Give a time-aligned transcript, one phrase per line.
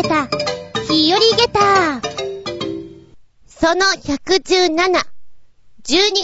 [0.00, 0.28] げた、
[0.88, 2.00] 日和げた。
[3.48, 5.04] その117、12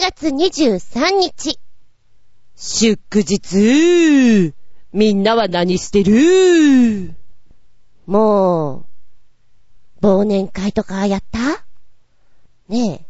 [0.01, 1.59] 月23日。
[2.55, 4.55] 祝日。
[4.93, 7.17] みんなは何してる？
[8.07, 8.85] も
[10.01, 11.65] う、忘年会とかやった？
[12.69, 13.07] ねえ、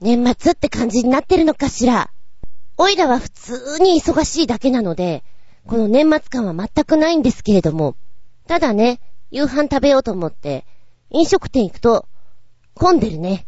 [0.00, 2.12] 年末って感じになってるのかしら？
[2.76, 5.24] おいらは普通に忙しいだけなので、
[5.66, 7.96] この年末感は全くないんですけれども、
[8.46, 9.00] ただね、
[9.32, 10.66] 夕飯食べようと思って、
[11.10, 12.06] 飲食店行くと、
[12.74, 13.46] 混んでるね。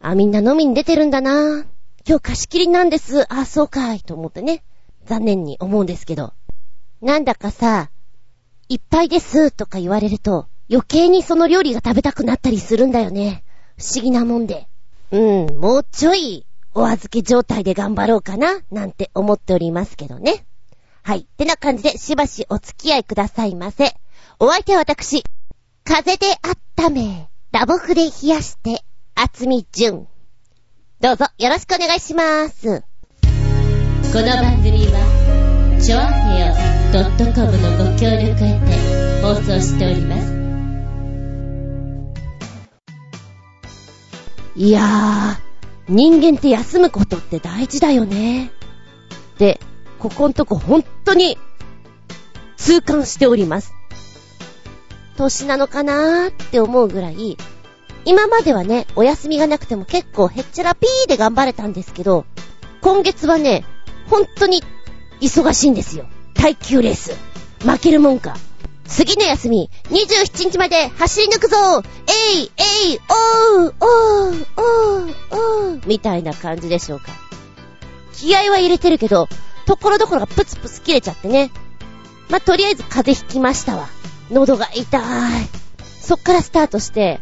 [0.00, 1.66] あ、みんな飲みに出てるんだな
[2.08, 3.30] 今日貸し切りなんです。
[3.32, 4.00] あ、そうかい。
[4.00, 4.64] と思ってね。
[5.04, 6.32] 残念に思うんですけど。
[7.02, 7.90] なんだかさ、
[8.70, 13.44] いっぱいですとか言われると、余計にその料理が食べたくなったりするんだよね。
[13.76, 14.68] 不思議なもんで。
[15.10, 20.46] うん、もうちょい、お預け状態で頑張ろうかな、なんて思っておりますけどね。
[21.02, 21.20] はい。
[21.20, 23.94] ってな感じで、しばしお付き合いくださいませ。
[24.38, 25.24] お相手は私、
[25.82, 26.26] 風で
[26.78, 28.82] 温め、ラボフで冷やして、
[29.14, 30.06] 厚み純。
[31.00, 32.82] どうぞよろしくお願いします。
[33.22, 36.54] この番組は、ちょあへよ
[37.34, 38.76] .com のご協力を得て
[39.22, 40.36] 放送しております。
[44.54, 48.50] いやー、人間って休むことって大事だよね。
[49.38, 49.60] で、
[49.98, 51.38] ここんとこ本当に
[52.58, 53.72] 痛感しております。
[55.16, 57.36] 年なのかなーって思うぐらい、
[58.04, 62.24] 今まではね、お休みがなくても結構へっちゃらピーで頑張れたんですけど、
[62.80, 63.64] 今月はね、
[64.08, 64.62] 本当に
[65.20, 66.06] 忙しいんですよ。
[66.34, 67.16] 耐久レース。
[67.64, 68.36] 負けるもんか。
[68.84, 71.56] 次の休み、27日まで走り抜くぞ
[72.06, 73.00] えいえい
[73.58, 77.06] おうおうおうおうみたいな感じでしょうか。
[78.12, 79.28] 気合は入れてるけど、
[79.66, 81.50] ところどころがプツプツ切れちゃってね。
[82.30, 83.88] まあ、とりあえず風邪ひきましたわ。
[84.30, 85.48] 喉が痛い。
[86.00, 87.20] そっからスタートして、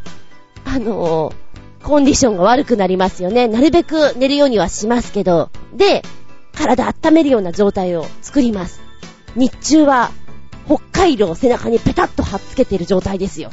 [0.64, 3.46] あのー、コンディションが悪くなりますよね。
[3.46, 5.50] なるべく寝るようにはしますけど。
[5.74, 6.02] で、
[6.52, 8.80] 体温めるような状態を作ります。
[9.36, 10.10] 日中は、
[10.66, 13.50] 北海道を背中にペタッと貼っつけてる状態ですよ。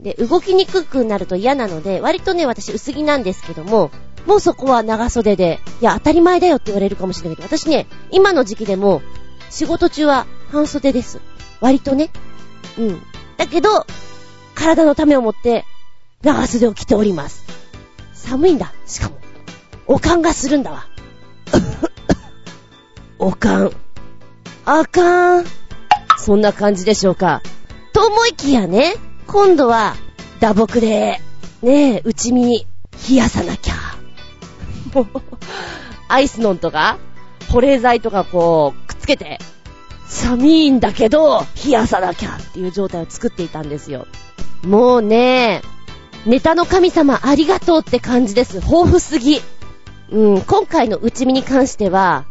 [0.00, 3.90] で、動きにくくなると嫌なので、割とね、私薄着なんですけども、
[4.26, 9.02] もうそこは長袖で、いや、当たり前だよって言われるかもしれないけど、私ね、今の時期でも、
[9.50, 11.20] 仕事中は半袖です。
[11.60, 12.10] 割とね。
[12.78, 13.02] うん。
[13.36, 13.86] だけど、
[14.54, 15.64] 体のためをもって、
[16.22, 17.44] 長袖を着ております。
[18.14, 19.18] 寒いんだ、しかも。
[19.86, 20.86] おかんがするんだわ。
[23.18, 23.72] おかん。
[24.64, 25.44] あかん。
[26.18, 27.42] そんな感じでしょうか。
[27.92, 28.94] と思いきやね、
[29.26, 29.96] 今度は、
[30.40, 31.20] 打撲で、
[31.62, 32.66] ねえ、内身、
[33.08, 33.74] 冷やさなきゃ。
[34.94, 35.06] もう、
[36.08, 36.98] アイスノンとか、
[37.50, 39.38] 保冷剤とかこう、くっつけて、
[40.12, 44.06] 寒いんだけど、冷やさなきゃっていう状態を作っていたんですよ。
[44.62, 45.62] もうね、
[46.26, 48.56] ネタの神様ありがとうって感じです。
[48.56, 49.40] 豊富すぎ。
[50.10, 52.26] うん、今回の内身に関しては、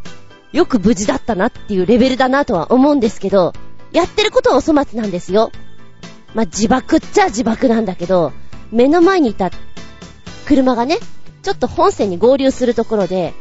[0.52, 3.52] よく無事だったなっていうレベルだなとは思うんですけど、
[3.90, 5.50] やってることはお粗末なんですよ。
[6.34, 8.32] まあ、自爆っちゃ自爆なんだけど、
[8.70, 9.50] 目の前にいた
[10.46, 10.98] 車がね、
[11.42, 13.34] ちょっと本線に合流するところで、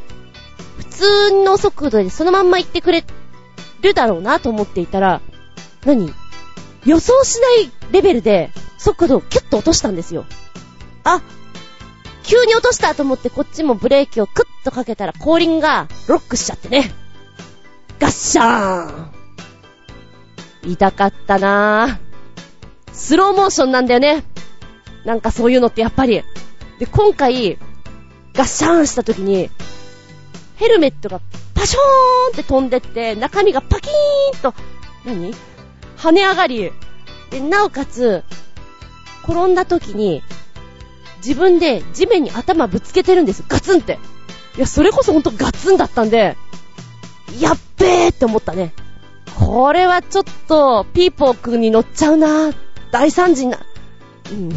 [0.78, 3.06] 普通の速度でそのまんま行ってくれ
[3.82, 5.22] るだろうなと思っていたら、
[5.86, 6.14] 何？
[6.86, 10.26] 予想しないレベルで速度をキュッと落としたんですよ。
[11.04, 11.22] あ、
[12.24, 16.92] 急に落としたと思ってこっちもブレーキをクッとかけたら後輪がロックしちゃってね。
[18.00, 22.94] ガッシャーン痛かったなぁ。
[22.94, 24.24] スローモーションなんだよね。
[25.06, 26.24] なんかそういうのってやっぱり。
[26.80, 27.58] で、今回、
[28.34, 29.50] ガッシャーンした時に、
[30.62, 31.20] ヘルメットが
[31.56, 34.54] パショーンって飛んでって、中身がパキーンと、
[35.04, 35.34] 何？
[35.98, 36.72] 跳ね上がり、
[37.32, 38.24] で、なおかつ、
[39.24, 40.22] 転んだ時に、
[41.18, 43.44] 自分で地面に頭ぶつけてるんです。
[43.48, 43.98] ガツンって。
[44.56, 46.38] いや、それこそほんとガツンだったんで、
[47.40, 48.76] やっべーって思ったね。
[49.40, 52.52] これはちょっと、ピーポーくんに乗っちゃうな
[52.92, 53.58] 大惨事な。
[54.32, 54.52] うん。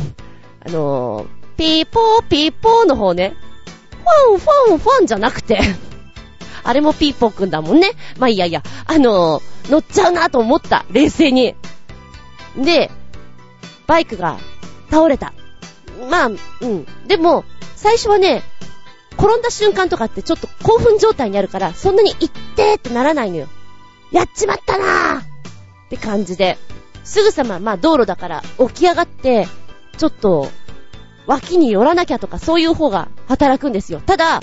[0.66, 1.26] あのー、
[1.56, 3.34] ピーポーピーポーの方ね。
[4.04, 5.58] ファンファンファンじゃなくて
[6.64, 7.92] あれもピーポーくんだもんね。
[8.18, 10.84] まあいやいや、あのー、乗っちゃうなと思った。
[10.90, 11.54] 冷静に。
[12.56, 12.90] で、
[13.86, 14.38] バイクが
[14.90, 15.34] 倒れた。
[16.10, 16.86] まあ、うん。
[17.06, 17.44] でも、
[17.76, 18.42] 最初はね、
[19.12, 23.48] 転んだ瞬間とかってちょっと興奮状態にあるから、そんなに行ってってならないのよ。
[24.10, 25.24] やっちまったなーっ
[25.90, 26.58] て感じで、
[27.04, 29.46] すぐさま、まあ道路だから起き上がって、
[29.96, 30.48] ちょっと、
[31.26, 34.00] 脇に寄らなきゃとかそういう方が働くんですよ。
[34.04, 34.40] ただ、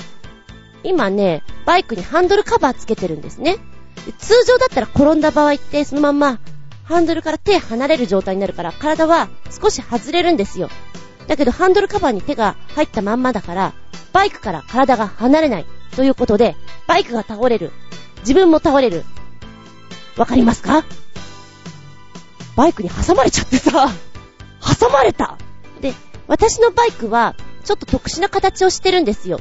[0.84, 3.58] 今ね、バイクにハンドルカバーつけてるんですね。
[4.18, 6.42] 通常だったら転んだ場合ってそのまんま
[6.84, 10.70] ハンドルから手離れる状態になるから、体は少し外れるんですよ。
[11.28, 13.74] だけどハンドルカバーに手が入ったまんまだから、
[14.12, 15.66] バイクから体が離れない。
[15.96, 16.58] ということで、
[16.88, 17.72] バイクが倒れる。
[18.20, 19.06] 自分も倒れる。
[20.18, 20.84] わかりますか？
[22.58, 23.88] バイクに挟まれちゃってさ、
[24.78, 25.38] 挟まれた
[25.80, 25.94] で、
[26.28, 27.34] 私のバイクは、
[27.64, 29.40] ちょっと特殊な形をしてるんですよ。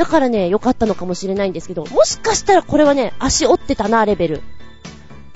[0.00, 4.42] だからね、良かったのかもしれないんですけど、もしかしたらこれはね、足折ってたな、レベル。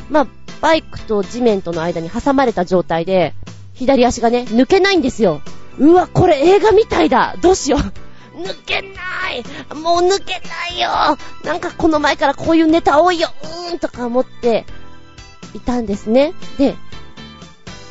[0.08, 0.26] まあ、
[0.62, 3.34] バイクと地面との間に挟まれた状態で、
[3.74, 5.42] 左足がね、抜けないんですよ。
[5.76, 7.36] うわ、これ映画みたいだ。
[7.42, 7.80] どうしよう。
[8.40, 8.88] 抜けな
[9.32, 9.44] い
[9.74, 13.28] もう抜けないよなんかこの前からこういうネタ多いよ
[13.68, 14.64] うーんとか思って
[15.54, 16.32] いたんですね。
[16.56, 16.74] で、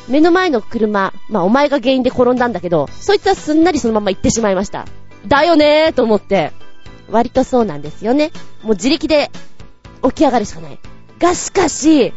[0.08, 4.86] 目の前の車、まあお前が原因で転んだんだけど、そいつはすんなりそのまま行ってしまいました。
[5.26, 6.52] だよねーと思って。
[7.10, 8.30] 割とそうなんですよね。
[8.62, 9.30] もう自力で
[10.02, 10.78] 起き上がるしかない。
[11.18, 12.12] がしかし、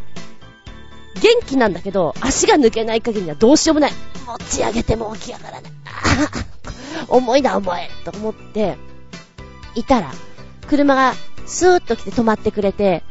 [1.22, 3.92] 元気なんだけど、足が抜けない限りにはどうしようもない。
[4.26, 5.72] 持ち上げても起き上がらない。
[5.86, 7.80] ああ重いな、重い。
[8.04, 8.78] と思って、
[9.76, 10.12] いたら、
[10.68, 11.14] 車が
[11.46, 13.04] スーッと来て止まってくれて、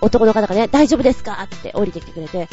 [0.00, 2.48] 男の方がね、大丈夫ですかって降りてきてくれて、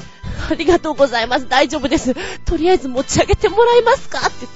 [0.49, 2.15] ありがとうございます、大丈夫です。
[2.45, 4.47] とりあえず持ち上げてもらえますかって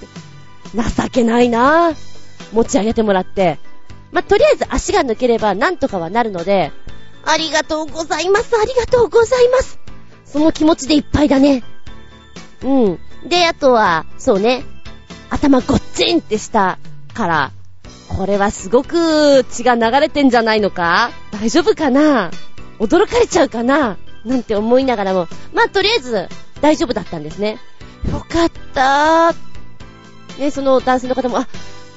[0.73, 1.01] 言って。
[1.03, 2.18] 情けないなぁ。
[2.51, 3.59] 持ち上げてもらって。
[4.11, 6.71] まあ、とりあえず足が抜ければなんとかはなるので、
[7.25, 9.79] ありがとうございます、ありがとうございます。
[10.25, 11.63] その気持ちでいっぱいだね。
[12.63, 12.99] うん。
[13.27, 14.63] で、あとは、そうね、
[15.29, 16.79] 頭ごっちんってした
[17.13, 17.51] から、
[18.07, 21.11] これはすごく血が流れてんじゃないのか？
[21.31, 22.31] 大丈夫かな？
[22.79, 23.97] 驚かれちゃうかな？
[24.25, 26.27] なんて思いながらも、まあ、とりあえず、
[26.61, 27.59] 大丈夫だったんですね。
[28.11, 30.39] よかったー。
[30.39, 31.47] ね、その男性の方も、あ、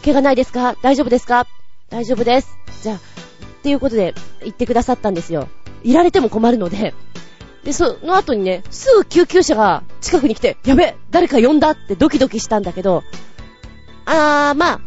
[0.05, 0.77] 怪我ないですか？
[0.83, 1.47] 大丈夫ですか？
[1.91, 2.57] 大丈夫です。
[2.83, 3.01] じゃあ、っ
[3.63, 5.49] ていうことで言ってくださったんですよ。
[5.85, 6.95] いられても困るので。
[7.65, 13.05] で、その後にね、すぐ救急車が近くに来て、やべ誰か呼んだってドキドキしたんだけど、
[14.05, 14.81] あー、まあ、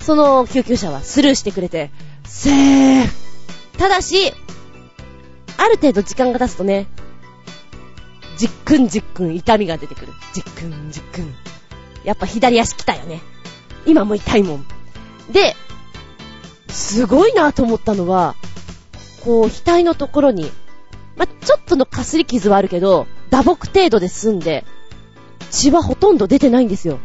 [0.00, 1.90] その救急車はスルーしてくれて、
[2.24, 3.06] セー
[3.76, 4.32] ただし、
[5.58, 6.86] ある程度時間が経つとね、
[8.38, 10.12] じっくんじっくん痛みが出てくる。
[10.32, 11.34] じっくんじっくん。
[12.04, 13.20] やっぱ左足来たよね。
[13.86, 14.66] 今も痛いもん。
[15.30, 15.56] で、
[16.68, 18.34] すごいなと思ったのは、
[19.24, 20.50] こう、額のところに、
[21.16, 24.64] ま、ちょっとのかすり傷はあるけど、打撲程度で済んで、
[25.50, 26.98] 血はほとんど出てないんですよ。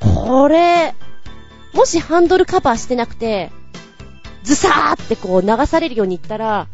[0.00, 0.94] これ、
[1.72, 3.50] もしハンドルカバーしてなくて、
[4.42, 6.68] ズサーってこう流されるようにいったら、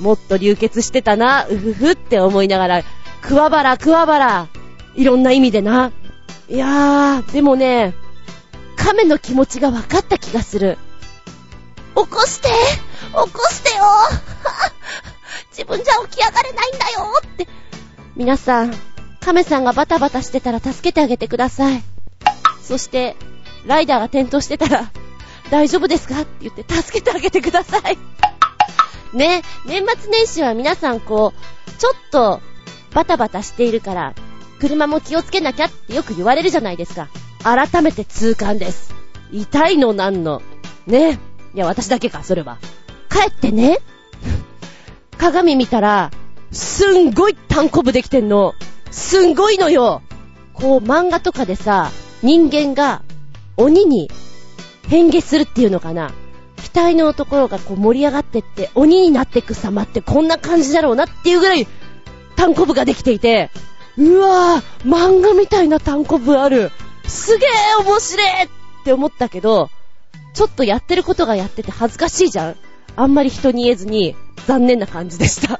[0.00, 2.82] もっと流血してたな、うふふって思いながら、
[3.22, 4.48] 桑原、桑原、
[4.96, 5.92] いろんな意味でな。
[6.48, 7.94] いやー、でもね、
[8.84, 10.76] 亀の気持ちが分かった気がする。
[11.96, 13.84] 起こして起こしてよ
[15.56, 17.48] 自分じゃ起き上がれないんだよって。
[18.14, 18.74] 皆さん、
[19.20, 21.82] 亀さんがバタバタしてたら助けてあげてください。
[22.62, 23.16] そして、
[23.64, 24.90] ライダーが転倒してたら、
[25.50, 26.20] 大丈夫ですか？
[26.20, 27.98] って言って助けてあげてください。
[29.14, 32.42] ね、年末年始は皆さんこう、ちょっと
[32.92, 34.14] バタバタしているから、
[34.60, 37.08] 車も気をつけなきゃってよく言われるじゃないですか。
[37.44, 38.94] 改めて痛感です。
[39.30, 40.42] 痛いのなんの？
[40.86, 41.20] ね。
[41.54, 42.58] いや、私だけか、それは。
[43.10, 43.78] 帰ってね、
[45.18, 46.10] 鏡見たら、
[46.50, 48.54] すんごい単コブできてんの。
[48.90, 50.02] すんごいのよ。
[50.52, 51.90] こう、漫画とかでさ、
[52.22, 53.02] 人間が
[53.56, 54.10] 鬼に
[54.88, 56.12] 変化するっていうのかな。
[56.74, 61.68] 額のところがこう盛り上がってって鬼になっていく様ってこんな感じだろうなっていうぐらい
[62.34, 63.50] 単コブができていて、
[63.96, 66.72] うわぁ、漫画みたいな単コブある。
[67.06, 67.50] すげえ
[67.84, 68.48] 面白いっ
[68.84, 69.70] て思ったけど、
[70.34, 72.56] ちょっとやってることがやってて恥ずかしいじゃん
[72.96, 75.58] あんまり人に言えずに残念な感じでした。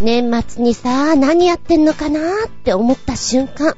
[0.00, 3.76] 年末にさ、何やってんのかなーって思った瞬間。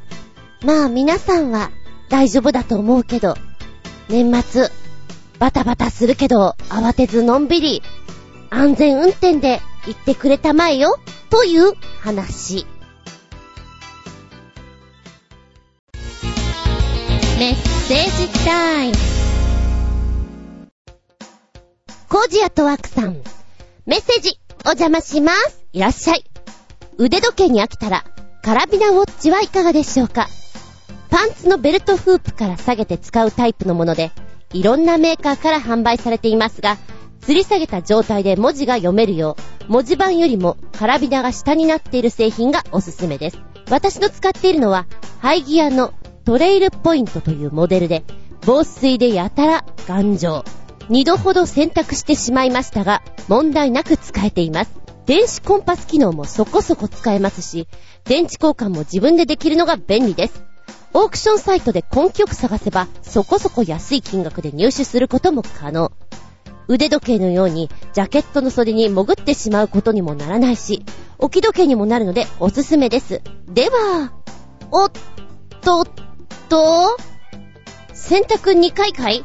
[0.62, 1.70] まあ皆さんは
[2.10, 3.34] 大丈夫だと思うけど、
[4.08, 4.68] 年末、
[5.38, 7.82] バタバタするけど、慌てずのんびり、
[8.50, 10.98] 安全運転で行ってくれたまえよ、
[11.30, 12.66] という話。
[17.40, 18.94] メッセージタイム。
[22.06, 23.22] コージアトワクさん。
[23.86, 25.64] メッセージ、お邪魔します。
[25.72, 26.24] いらっしゃい。
[26.98, 28.04] 腕時計に飽きたら、
[28.42, 30.28] カラビナウォッチはいかがでしょうか
[31.08, 34.10] パンツのベルトフープから下げて使うタイプのもので、
[34.52, 36.76] いろんなメーカーから販売されていますが、
[37.22, 43.38] 吊り下げた状態で文字が読めるよう、文字盤よりもカラビナが下になっている製品がおすすめです。
[43.70, 44.84] 私の使っているのは、
[45.20, 45.94] ハイギアの
[46.30, 48.04] トレイルポイントというモデルで、
[48.46, 50.44] 防水でやたら頑丈。
[50.88, 54.70] 二度ほど選択してしまいましたが、問題なく使えています。
[55.06, 57.66] 電子コンパス機能もそこそこ使えますし、
[58.04, 60.44] 電池交換も自分でできるのが便利です。
[60.94, 65.90] オークションサイトで根気よく探せば、そこそこ安い金額で入手することも可能。
[66.68, 70.84] 腕時計のように、ジャケットの袖に潜ってしまうことにもならないし、
[71.18, 73.20] 置き時計にもなるのでおすすめです。
[73.48, 74.12] では、
[74.70, 74.90] おっ
[75.60, 76.09] とっと、
[76.48, 76.96] と
[77.92, 79.24] 洗濯2回かい？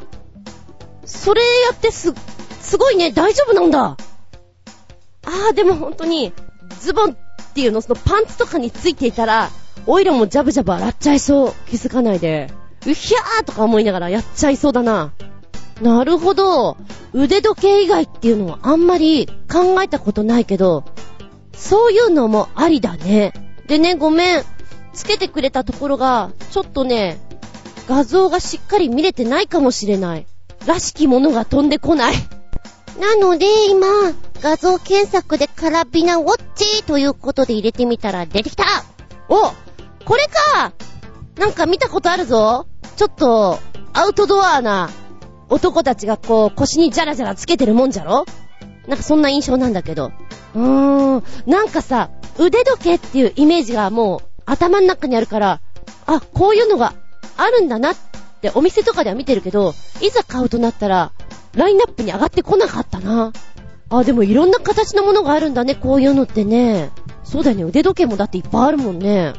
[1.04, 2.12] それやってす、
[2.60, 3.96] すごいね、大丈夫なんだ。
[5.24, 6.32] あー、でも本当に、
[6.80, 7.16] ズボンっ
[7.54, 9.50] ていうの、そのパンツとかについていたら、
[9.86, 11.54] オイルもジャブジャブ洗っちゃいそう。
[11.68, 12.50] 気づかないで。
[12.86, 15.12] うひゃーとか思いながらやっちゃいそうだな。
[15.80, 16.76] なるほど。
[17.12, 20.84] 腕時計以外っていうのはあんまり考えたことないけど、
[21.52, 23.32] そういうのもありだね。
[23.66, 24.44] でね、ごめん。
[24.96, 27.18] つけてくれたところが、ちょっとね、
[27.88, 30.26] 画像がしっかり見れてないかもしれない。
[30.66, 32.14] らしきものが飛んでこない。
[32.98, 33.86] なので、今、
[34.40, 38.64] 画像検索でカラビナウォッチということで入れてみたら出てきた
[39.28, 39.52] お
[40.04, 40.72] これか
[41.38, 43.58] なんか見たことあるぞちょっと、
[43.92, 44.90] アウトドアな
[45.48, 48.24] 男たちがこう腰にジャラジャラつけてるもんじゃろ
[48.86, 50.12] なんかそんな印象なんだけど。
[50.54, 55.60] うーん、なんかさ、腕時計っていうイメージがもう頭の中にあるから、
[56.06, 56.94] あ、こういうのが
[57.36, 57.96] あるんだなっ
[58.40, 61.12] てお店とかでは見てるけど、いざ買うとなったら、
[61.54, 63.32] ラインナップに上がってこなかったな。
[63.88, 66.90] あ、でもいろんな形のものがあるんだね、こういうのってね。
[67.24, 69.34] そうだよね、腕時計もだっていっぱいあるもんね。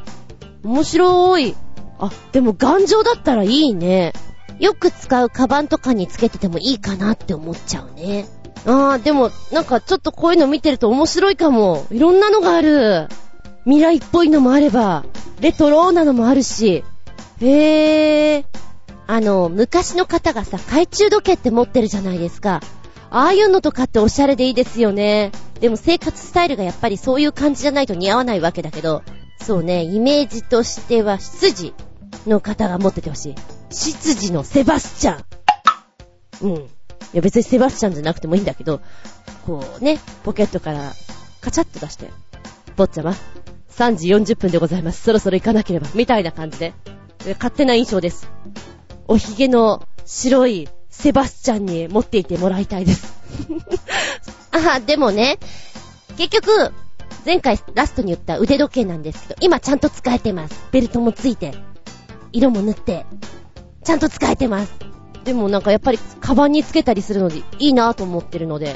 [0.64, 1.56] 面白い。
[2.00, 4.14] あ、でも頑丈だったらいいね。
[4.60, 8.28] よく使うカバンとかにつけててもいいかなって思っちゃうね。
[8.66, 11.86] あー、でも、なんかちょっとこういうの見てると面白いかも。
[11.92, 13.08] いろんなのがある。
[13.68, 15.04] 未来っぽいのもあれば、
[15.42, 16.86] レトロなのもあるし。
[17.42, 18.46] へー。
[19.08, 22.62] あの、昔の方がさ、懐中時計って持ってるじゃないですか。
[23.10, 25.34] ああいうのとかっておしゃれでいいですよね。
[25.60, 29.04] でも生活スタイルがやっぱりそういう感じじゃないと似合わないわけだけど、
[29.46, 31.74] そうね、イメージとしては、執事
[32.26, 33.36] の方が持っててほしい。
[33.70, 35.26] 執事のセバスチャン。
[36.42, 36.56] うん。
[36.56, 36.68] い
[37.12, 38.80] や別にセバスチャンじゃなくてもいいんだけど、
[39.46, 40.94] こうね、ポケットから
[41.42, 42.12] カチャッと出して、
[42.78, 43.14] 坊ちゃま、
[43.78, 45.04] 3時40分でございます。
[45.04, 45.88] そろそろ行かなければ。
[45.94, 46.74] みたいな感じで。
[47.36, 48.28] 勝手な印象です。
[49.08, 53.14] おひげの白いセバスチャンに持っていてもらいたいです。
[54.52, 55.38] あ、でもね、
[56.18, 56.74] 結局、
[57.24, 60.56] 前回ラストに言った腕時計なんですけど、今ちゃんと使えてます。
[60.72, 61.54] ベルトもついて、
[62.32, 63.06] 色も塗って、
[63.84, 64.74] ちゃんと使えてます。
[65.24, 68.76] でもなんかやっぱり、カバンにつけたりするのでいいなと思ってるので、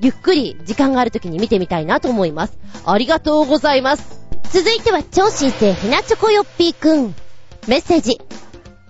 [0.00, 2.58] ゆっくり時間がある時に見てみたいなと思います。
[2.84, 4.25] ありがとうございます。
[4.52, 7.14] 続いては超新星ひなチョコヨッピーくん。
[7.68, 8.20] メッセージ。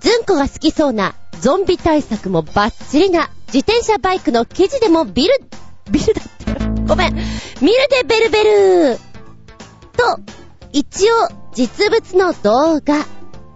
[0.01, 5.35] ずんこが好きそうなゾンビ対策もバッチリな自転車バイクの記事でもビル、
[5.91, 6.85] ビルだって。
[6.87, 7.15] ごめん。
[7.15, 7.27] ミル
[7.91, 8.99] でベルベル
[9.97, 10.21] と、
[10.73, 11.15] 一応
[11.55, 13.07] 実物の動画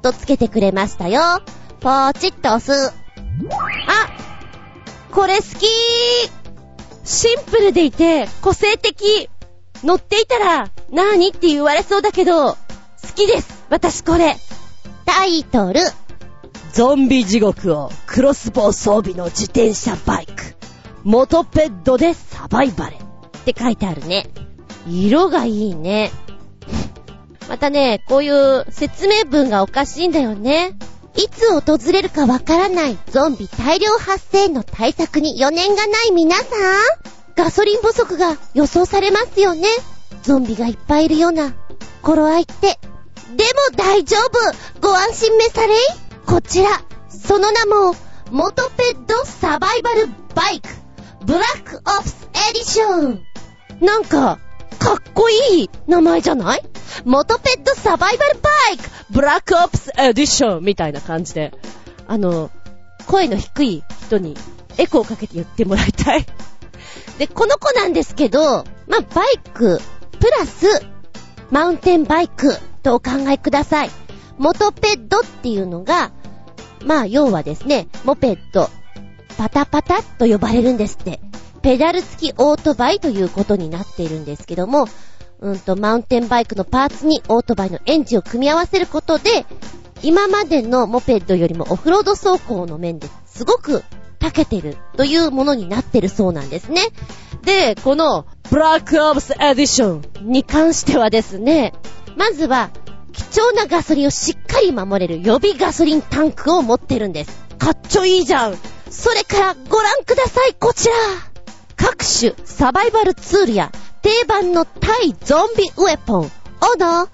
[0.02, 1.20] とつけてくれましたよ。
[1.80, 2.92] ポーチッと押す。
[2.92, 2.94] あ
[5.12, 5.66] これ好き
[7.04, 9.28] シンプルでいて個性的
[9.84, 12.56] 乗っていたら、なーにって言われそうだけど、好
[13.14, 14.36] きです私これ
[15.06, 15.80] タイトル、
[16.72, 20.32] ゾンビ地獄をクロスボウ装備の自転車バイク。
[21.02, 22.96] モトペッドでサバイバレ。
[22.96, 24.28] って書いてあるね。
[24.86, 26.10] 色がいいね。
[27.48, 30.76] またね、こういう説明文がおかしいんだよね。
[31.16, 36.46] いつ訪れるかわからないゾンビ大量発生の対策に余念がない皆さん
[37.36, 39.68] ガソリン不足が予想されますよね。
[40.22, 41.54] ゾンビがいっぱいいるような
[42.02, 42.78] 頃合いって。
[43.36, 44.16] でも大丈
[44.80, 45.78] 夫ご安心めされい
[46.26, 46.68] こちら、
[47.08, 47.94] その名も、
[48.30, 50.68] モトペッドサバイバルバイク、
[51.24, 53.22] ブラックオプスエディション。
[53.80, 54.38] なんか、
[54.78, 56.62] かっこいい名前じゃない？
[57.04, 61.52] モトペッドサバイバルバイクブラックオプスエディションみたいな感じで。
[62.06, 62.50] あの、
[63.06, 64.36] 声の低い人に
[64.78, 66.26] エコーかけて言ってもらいたい。
[67.20, 69.78] で、この子なんですけど、まあ、バイク、
[70.18, 70.66] プラス、
[71.50, 73.90] マウンテンバイクとお考えください。
[74.38, 76.12] モトペッドっていうのが、
[76.86, 78.70] まあ、要はですね、モペッド、
[79.36, 81.20] パタパタと呼ばれるんですって。
[81.60, 84.88] ペダル付きオートバイということになっているんですけども、
[85.40, 89.44] うんと、マウンテンバイクのパーツにオートバイのエンジンを組み合わせることで、
[90.02, 93.84] 今までのモペッドよりもオフロード走行の面ですごく
[94.20, 96.82] 長けてるというものになってるそうなんですね。
[97.42, 100.02] で、このブラックオプスエディション。
[100.20, 101.72] に関してはですね、
[102.16, 102.70] まずは
[103.12, 107.38] 貴重なガソリンをしっかり守れる予備ガソリンタンクを持ってるんです。
[107.58, 108.58] かっちょいいじゃん。
[108.90, 110.94] それからご覧ください、こちら
[111.76, 113.72] 各種サバイバルツールや
[114.02, 117.08] 定番の対ゾンビウェポン、オノ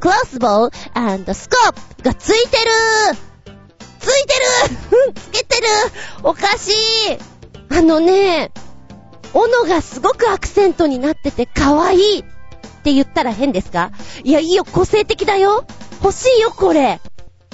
[0.00, 3.33] クロスボウアンドスコープがついてる
[4.04, 4.34] ついて
[5.06, 5.12] る。
[5.14, 5.66] つけてる。
[6.22, 6.74] おかしい。
[7.70, 8.52] あのね、
[9.32, 12.18] 斧がすごくアクセントになってて可愛い。
[12.20, 12.22] っ
[12.84, 13.92] て言ったら変ですか？
[14.24, 15.64] いや、いいよ、個性的だよ。
[16.02, 17.00] 欲しいよ、これ。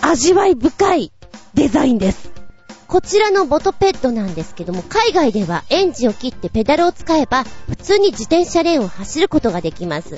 [0.00, 1.12] 味わい深い。
[1.54, 2.32] デザインです。
[2.88, 10.16] こちらのボトペットなんですけども、海外ではエンジンを切ってペダルを使えば、普通に自転車レーンを走ることができます。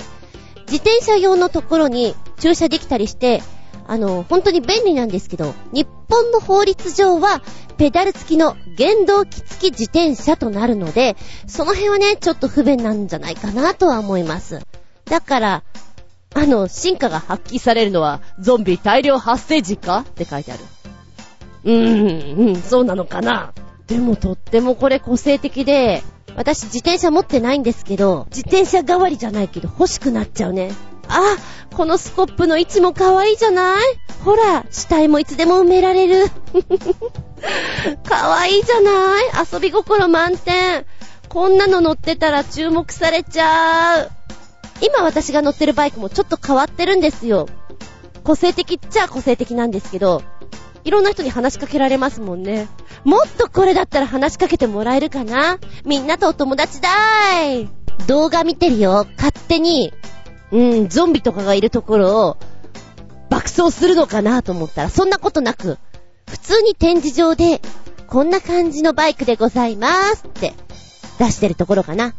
[0.65, 3.43] 自転車用のところに駐車できたりして、
[3.87, 7.41] あの、本当に便利なんですけど、日本の法律上は、
[7.77, 11.15] ペダル付きの原動機付き自転車となるので、
[11.47, 14.61] その辺はね、ちょっと不便なんじゃないかなとは思います。
[15.05, 15.63] だから、
[16.35, 19.99] あの、進化が発揮されるのは、ゾンビ大量発生時か？
[19.99, 20.63] って書いてある。
[21.65, 23.53] うーん、うん、そうなのかな？
[23.87, 26.03] でもとってもこれ個性的で、
[26.35, 30.71] 私自転車持ってないんですけど、自転車代わりじゃないけど欲しくなっちゃうね。
[31.07, 31.37] あ、
[31.75, 33.81] このスコップの位置も可愛いじゃない？
[34.23, 36.25] ほら、死体もいつでも埋められる。
[38.07, 39.23] 可愛いじゃない？
[39.53, 40.85] 遊び心満点。
[41.29, 44.11] こんなの乗ってたら注目されちゃう。
[44.81, 47.47] 今私が乗ってるバイクもちょっと変わってるんですよ。
[48.23, 50.21] 個性的っちゃ個性的なんですけど、
[50.83, 52.67] いろんな人に話しかけられますもんね。
[53.03, 55.57] もっとこれだったら話しかけてもらえるかな？
[55.85, 57.69] みんなとお友達だーい
[58.07, 59.07] 動画見てるよ。
[59.17, 59.91] 勝手に、
[60.53, 62.37] うん、ゾンビとかがいるところを
[63.29, 65.79] 爆走するのかなと思ったら、そんなことなく、
[66.29, 67.59] 普通に展示場で、
[68.05, 70.53] こんな感じのバイクでございますって
[71.17, 72.13] 出してるところかな。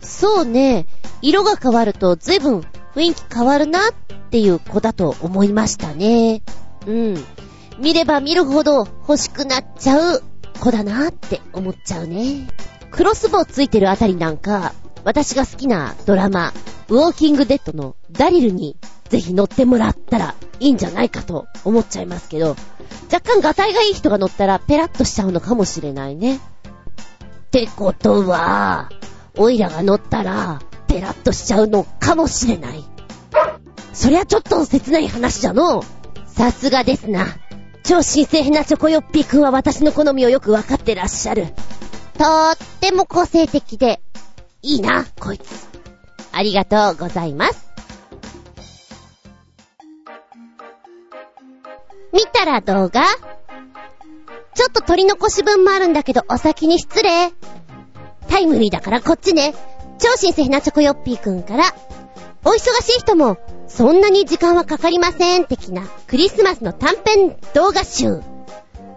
[0.00, 0.86] そうね、
[1.22, 2.60] 色が変わると随分
[2.94, 3.82] 雰囲気変わるなっ
[4.30, 6.42] ていう子だと思いましたね。
[6.86, 7.24] うん。
[7.80, 10.22] 見れば見るほど欲しくなっちゃう
[10.60, 12.46] 子だなって思っちゃうね。
[12.92, 14.72] クロスボウついてるあたりなんか、
[15.02, 16.52] 私が好きなドラマ、
[16.92, 18.76] ウォーキングデッドのダリルに
[19.08, 22.54] ぜひ乗ってもらったらいいんじゃないかと思っちゃいますけど、
[23.10, 26.36] 若干ガタイがいい人が乗ったらペラッとしちゃうのかもしれないね。
[26.36, 26.40] っ
[27.50, 28.90] てことは、
[29.38, 32.84] オイラが乗ったらペラッとしちゃうのかもしれない。
[33.94, 35.82] そりゃちょっと切ない話じゃの。
[36.26, 37.24] さすがですな。
[37.84, 41.46] 超新鮮なチョコヨッピーくんは私の好みをよくわかってらっしゃる。
[42.18, 44.02] とーっても個性的で、
[44.60, 45.71] いいな、こいつ。
[46.32, 47.68] ありがとうございます。
[52.12, 53.04] 見たら動画？
[54.54, 57.32] ちょっと取り残し分もあるんだけど、お先に失礼。
[58.28, 59.54] タイムリーだからこっちね。
[59.98, 61.64] 超新鮮なチョコヨッピーくんから、
[62.44, 68.20] お忙しい人も、そんなに時間はかかりません、的なクリスマスの短編動画集。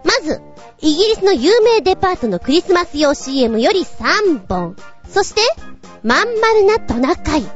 [0.04, 0.42] まず、
[0.80, 4.76] イギリスの有名デパートのクリスマス用 CM より3本。
[5.10, 5.40] そして、
[6.02, 7.42] まん丸なトナカイ。
[7.42, 7.48] さ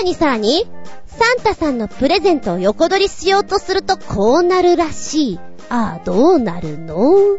[0.00, 0.66] らにさらに、
[1.06, 5.40] サンタさんのプレゼントを横取りしようとするとこうなるらしい。
[5.68, 7.38] ああ、どうなるの？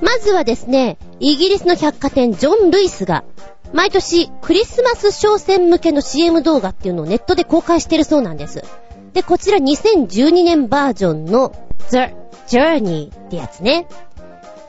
[0.00, 3.24] まずはですね、イギリスの百貨店ジョン・ルイスが
[3.72, 8.64] 毎年クリスマス商戦向けの CM 動画っていうのをネットで公開してるそうなんです。
[9.12, 11.52] で、こちら2012年バージョンの
[11.90, 12.14] The
[12.48, 13.86] Journey ってやつね。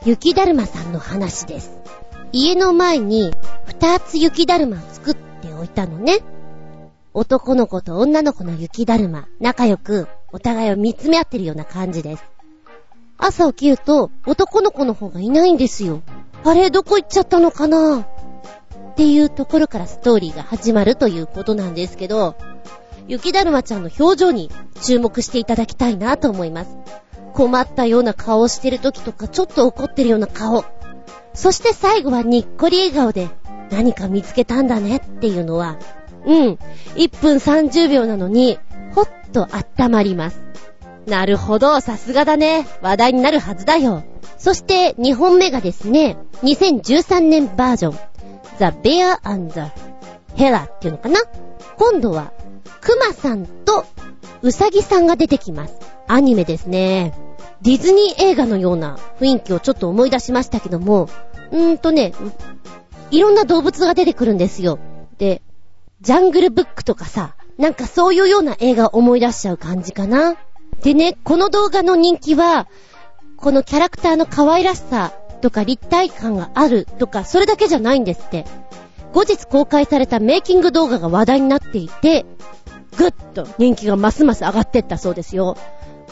[0.04, 1.78] 雪だるまさんの話です。
[2.36, 3.32] 家の前に
[3.64, 6.18] 二つ雪だるま作っておいたのね。
[7.12, 12.24] 男の子と女の子の雪だるま、仲良くお互いを見つめ合ってるような感じです。
[13.18, 16.02] 朝起きると男の子の方がいないんですよ。
[16.42, 18.00] あれ、どこ行っちゃったのかな？
[18.00, 18.04] っ
[18.96, 22.34] ていうところからストーリーが始まるということなんですけど、
[23.06, 24.50] 雪だるまちゃんの表情に
[24.82, 26.76] 注目していただきたいなと思います。
[27.32, 30.64] 困ったような顔をしてる時とか、ちょっと怒ってるような顔。
[31.34, 33.28] そして最後はにっこり笑顔で
[33.70, 35.76] 何か見つけたんだねっていうのは、
[36.24, 36.58] うん、
[36.94, 38.58] 1分30秒なのに、
[38.94, 40.40] ほっと温まります。
[41.06, 42.66] なるほど、さすがだね。
[42.80, 44.04] 話題になるはずだよ。
[44.38, 47.98] そして2本目がですね、2013年バージョン。
[48.58, 49.60] The Bear and the
[50.36, 51.20] Hera っていうのかな
[51.76, 52.32] 今度は、
[52.80, 53.84] クマさんと
[54.42, 55.74] ウサギさんが出てきます。
[56.06, 57.12] アニメですね。
[57.62, 61.08] ディズニー映画のような雰囲気をちょっと思い出しましたけども、
[61.50, 62.12] うーんとね、
[63.10, 64.78] いろんな動物が出てくるんですよ。
[65.18, 65.42] で、
[66.00, 70.36] ジャングルブックとかさ、なんかそういうような映画を思い出しちゃう感じかな。
[70.82, 72.66] でね、この動画の人気は、
[73.36, 78.44] このキャラクターの可愛らしさとか立体感があるとか、それだけじゃないんですって。
[79.12, 82.26] 後日公開されたメイキング動画が話題になっていて、
[82.96, 85.56] ぐっと人気がますます上がってったそうですよ。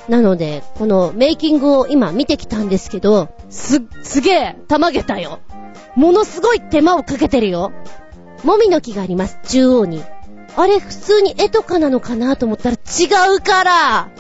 [0.09, 5.41] なので、このメイキングを今見てきたんですけど、す、すげえ、たまげたよ。
[5.95, 7.73] ものすごい手間をかけてるよ。
[8.45, 10.03] もみの木があります、中央に。
[10.57, 14.11] あれ、普通に絵とかなのかなと思ったら違うから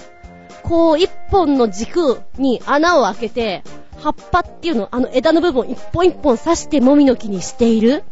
[0.63, 3.63] こう、一本の軸に穴を開けて、
[3.99, 8.05] 葉っぱっていうの、あの枝の部分を一本一本刺してもみの木にしている。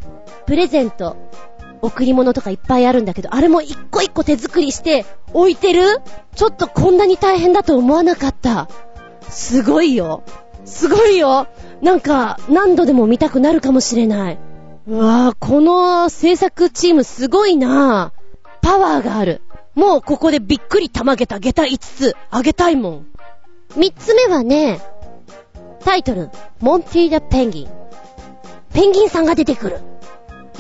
[0.47, 1.17] プレゼント、
[1.83, 5.83] 贈り物とかいっぱいあるんだけど、あれも一個一個手作りして置いてる？
[6.35, 8.69] ちょっとこんなに大変だと思わなかった。
[9.29, 10.23] すごいよ。
[10.65, 11.47] すごいよ。
[11.83, 14.39] なんか、何度でも見たくなるかもしれない。
[14.87, 18.21] うわぁ、この制作チームすごいなぁ
[18.61, 19.41] パワーがある。
[19.75, 23.07] もうここでびっくりたまげた下駄5つ、あげたいもん。
[23.77, 24.81] 3つ目はね、
[25.85, 26.29] タイトル、
[26.61, 27.69] モンティーダ・ペンギン。
[28.75, 29.81] ペンギンさんが出てくる。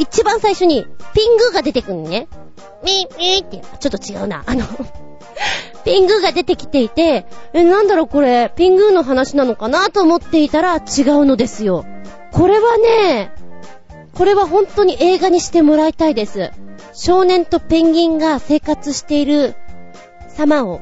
[0.00, 2.26] 一番最初に、ピングーが出てくるね。
[2.82, 4.42] ミー、ミーって、ちょっと違うな。
[4.46, 4.64] あの
[5.84, 10.82] ピングーが出てきていて、え、なんだろうこれ、ピングーの話なのかなと思っていたら違う
[11.26, 11.84] のですよ。
[12.32, 13.32] これはね、
[14.14, 16.50] これは本当に映画にしてもらいたいです。
[16.94, 19.54] 少年とペンギンが生活している
[20.28, 20.80] 様を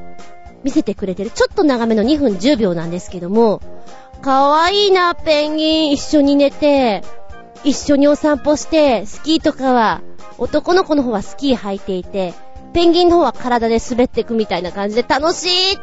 [0.63, 1.31] 見せてくれてる。
[1.31, 3.61] ちょっと長めの2分10秒なんですけども、
[4.21, 5.91] かわいいな、ペンギン。
[5.91, 7.03] 一緒に寝て、
[7.63, 10.01] 一緒にお散歩して、スキーとかは、
[10.37, 12.33] 男の子の方はスキー履いていて、
[12.73, 15.77] ペンギンの方は体で滑っていくみたいな感じで楽しい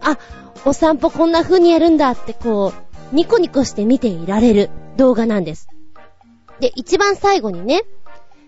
[0.00, 0.18] あ、
[0.64, 2.72] お散歩こんな風にやるんだってこ
[3.12, 5.68] う、ニコニコして見ていられる動画なんです。
[6.60, 7.82] で、一番最後にね、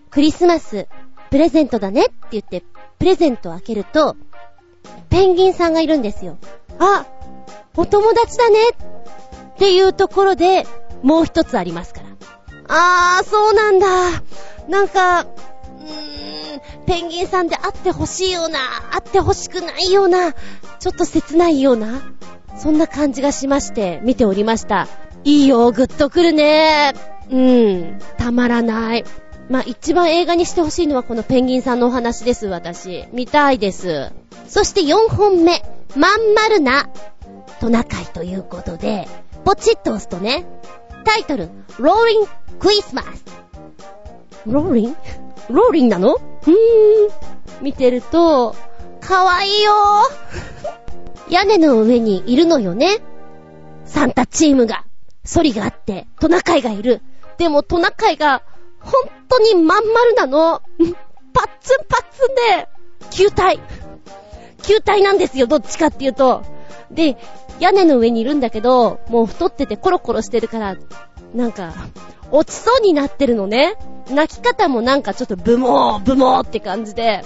[0.09, 0.87] クリスマス、
[1.29, 2.63] プレゼントだねって言って、
[2.97, 4.15] プレゼントを開けると、
[5.09, 6.37] ペンギンさんがいるんですよ。
[6.79, 7.05] あ、
[7.75, 10.65] お友達だねっていうところで、
[11.03, 12.04] もう一つありますから。
[12.67, 13.87] あー、そうなんだ。
[14.67, 18.59] なんか、うーん、ペンギンさんで会ってほしいような、
[18.91, 22.01] 会ってほしくないような、ちょっと切ないような、
[22.57, 24.87] そんな感じがしまして、見ておりました。
[25.23, 26.93] いいよ、ぐっとくるね。
[27.29, 29.05] うん、たまらない。
[29.49, 33.05] まあ、一番映画にしてほしいのはこのペンギンさんのお話です、私。
[33.11, 34.11] 見たいです。
[34.47, 35.63] そして4本目、
[35.95, 36.89] まん丸な
[37.59, 39.07] トナカイということで、
[39.43, 40.45] ポチッと押すとね、
[41.05, 42.27] タイトル、ローリン
[42.59, 43.23] クリスマス。
[44.45, 44.95] ローリン
[45.49, 46.17] ローリンなの？
[46.41, 46.55] ふーん。
[47.61, 48.55] 見てると、
[48.99, 51.31] かわいいよー。
[51.33, 52.97] 屋根の上にいるのよね。
[53.85, 54.85] サンタチームが。
[55.23, 57.01] ソリがあって、トナカイがいる。
[57.37, 58.43] でもトナカイが、
[58.79, 58.93] ほん
[59.27, 60.61] とにまん丸なの。
[61.33, 62.69] パッツンパッツンで、
[63.09, 63.59] 球体。
[64.61, 66.43] 球体なんですよ、どっちかっていうと。
[66.91, 67.17] で、
[67.59, 70.75] 屋根の上にいるんだけど、もう太っててコロコロしてるから、
[71.33, 71.73] なんか、
[72.31, 73.75] 落ちそうになってるのね。
[74.09, 77.23] 泣き方もなんかちょっとブモー、ブモーって感じで、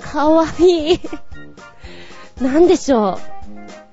[0.00, 1.00] かわいい。
[2.40, 3.18] なんでしょ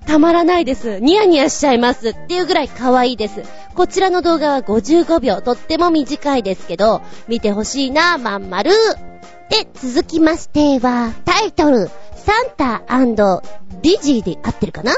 [0.03, 0.07] う。
[0.07, 0.99] たまらないです。
[0.99, 3.43] ニヤニヤしちゃいますっていうぐらい可愛いです。
[3.75, 8.71] こちらの動画は55秒、とっても短いですけど、見てほしいな、まんまる。
[9.49, 14.93] で、続きましては、タイトル、サンタディジーで合ってるかな？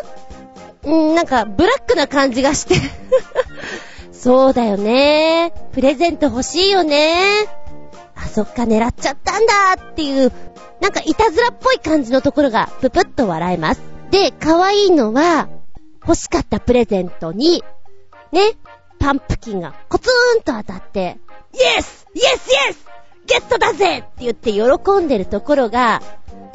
[0.88, 2.76] ん、なんか、ブラックな感じがして
[4.12, 5.54] そうだよね。
[5.74, 7.48] プレゼント欲しいよね。
[8.15, 9.54] あ、そっか、狙っちゃったんだ
[9.92, 10.32] っていう、
[10.82, 13.82] なんかいたずらっぽい感じのところがぷぷっと笑えます。
[14.12, 15.50] で、可愛いのは、
[16.02, 17.63] 欲しかったプレゼントに、
[18.32, 18.54] ね、
[19.00, 21.18] パンプキンがコツーンと当たって、
[21.54, 22.86] イエスイエスイエス
[23.26, 26.02] ゲットだぜって言って喜んでるところが、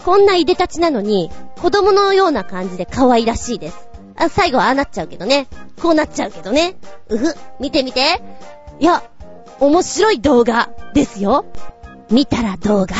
[0.05, 3.89] こんないでたちなのに、子供のような感じで可愛らしいです。
[4.17, 5.49] あ、最後はああなっちゃうけどね。
[5.81, 6.77] こうなっちゃうけどね。
[7.09, 8.23] うふ、見てみて。
[8.81, 9.03] いや、
[9.61, 11.47] 面白い動画ですよ。
[12.11, 12.95] 見たら動画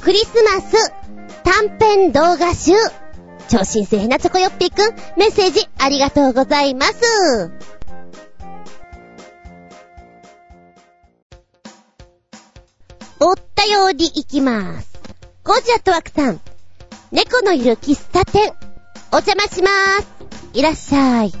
[0.00, 0.92] クリスマス
[1.44, 2.72] 短編動画集。
[3.48, 7.50] 超新星なチョコヨッピーくん、メッセージありがとうございます。
[13.20, 14.88] おったより行きます。
[15.44, 16.40] ゴジャットワクさん。
[17.10, 18.57] 猫のいる喫茶店。
[19.10, 20.08] お邪魔しまーす。
[20.52, 21.32] いらっしゃい。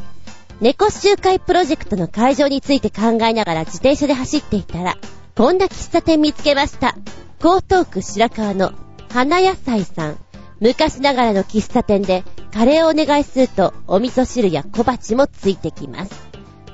[0.62, 4.96] 猫集会プロジェクトの会場について考えながら自転車で走っていたら、
[5.36, 6.96] こんな喫茶店見つけました。
[7.40, 8.72] 江東区白川の
[9.10, 10.18] 花野菜さん。
[10.60, 16.12] 昔ながらの喫茶店でカレーをお願いするとお味噌汁や小鉢もついてきます。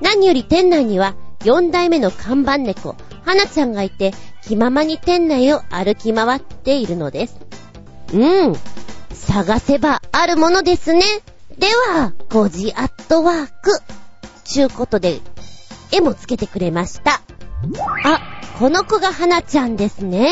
[0.00, 7.40] 何より店内には4代目の看板猫、花ちゃんがいて気ままに店内を歩き回っているのです。
[8.12, 8.56] うん。
[9.26, 11.02] 探せばあるものですね。
[11.58, 13.80] では、5時アットワーク。
[14.44, 15.20] ちゅうことで、
[15.90, 17.20] 絵もつけてくれました。
[18.04, 18.20] あ、
[18.58, 20.30] この子が花ちゃんですね。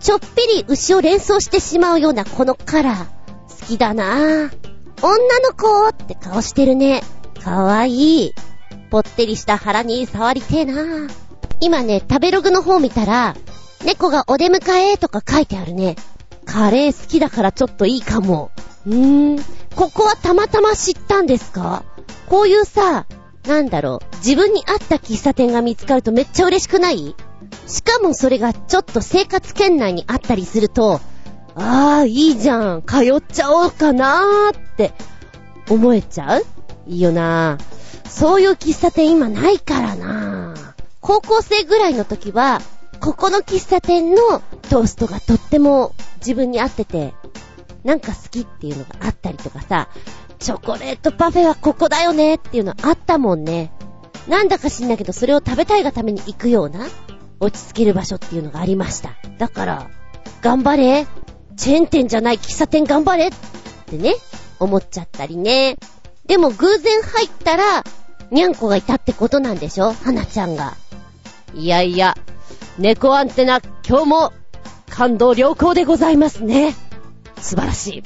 [0.00, 3.04] ちょっぴり牛を連想してしまうようなこのカラー。
[3.60, 4.50] 好きだなぁ。
[5.02, 7.02] 女の子って顔してるね。
[7.42, 8.34] かわいい。
[8.90, 11.10] ぽってりした腹に触りてえなぁ。
[11.60, 13.36] 今ね、食べログの方見たら、
[13.84, 14.60] 猫がお出迎
[14.92, 15.96] えとか書いてあるね。
[16.44, 18.50] カレー好きだからちょっといいかも。
[18.86, 19.44] うーん。
[19.74, 21.84] ここはたまたま知ったんですか？
[22.28, 23.06] こういうさ、
[23.46, 27.16] なんだろう、自分に合った喫茶店が見つかるとめっちゃ嬉しくない？
[27.66, 31.00] しかもそれがちょっと生活圏内にあったりすると、
[31.54, 34.92] ああ、いいじゃん、通っちゃおうかなーって。
[35.70, 36.46] 思えちゃう？
[36.86, 37.58] いいよな。
[38.08, 40.54] そういう喫茶店今ないからな。
[41.00, 42.60] 高校生ぐらいの時は、
[43.02, 44.16] ここの喫茶店の
[44.70, 47.14] トーストがとっても自分に合ってて、
[47.82, 49.88] なんか好きっていうのがあったりとかさ、
[50.38, 53.72] チョコレートパフェはここだよねっていうのあったもんね。
[54.28, 56.86] なんだか知んないけどそれを食べたいがために行くような
[57.40, 59.16] 落ち着ける場所っていうのがありました。
[59.36, 59.90] だから、
[60.40, 61.08] 頑張れ
[61.56, 63.30] チェーン店じゃない喫茶店頑張れっ
[63.86, 64.14] てね、
[64.60, 65.76] 思っちゃったりね。
[66.26, 67.82] でも偶然入ったら、
[68.30, 69.92] にゃんこがいたってことなんでしょ？
[69.92, 70.76] 花ちゃんが。
[71.52, 72.16] いやいや、
[72.78, 74.32] 猫アンテナ、今日も
[74.88, 76.74] 感動良好でございますね。
[77.38, 78.02] 素晴らしい。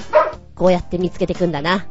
[0.55, 1.87] こうやって見つけてくんだな。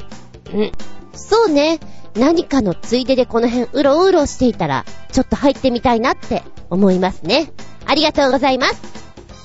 [0.54, 0.72] うん。
[1.14, 1.80] そうね。
[2.16, 7.52] 何かのついででこの辺うろうろしていたら、ちょっと入ってみたいなって思いますね。
[7.86, 8.74] ありがとうございます。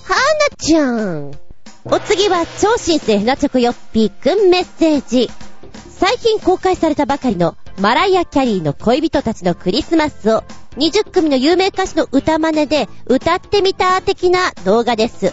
[0.05, 0.19] はー
[0.51, 1.31] なちゃん。
[1.85, 5.31] お次は超新星船チョコヨッピーくんメッセージ。
[5.91, 10.45] 最近公開されたばかりのマライア・キャリーの恋人たちのクリスマスを
[10.77, 15.33] 20組の有名歌手の歌真似で歌ってみた的な動画です。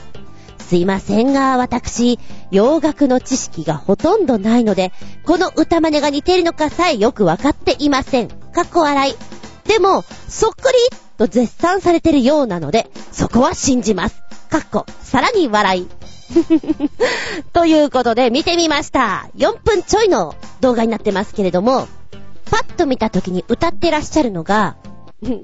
[0.60, 2.19] すいませんが、私、
[2.52, 4.91] 洋楽の知識がほとんどないので、
[5.26, 8.28] この歌真似が似ているのかさえよくわかっていません。
[8.28, 9.15] かっこ笑い。
[9.67, 10.78] でも、そっくり
[11.17, 14.21] と絶賛されてるようなので、そこは信じます。
[14.50, 15.88] かっこ、さらに笑い。
[17.54, 19.30] ということで見てみました。
[19.38, 21.88] 4分ちょいの動画になってますけれども、
[22.52, 24.78] パッと見た時に歌ってらっしゃるのが、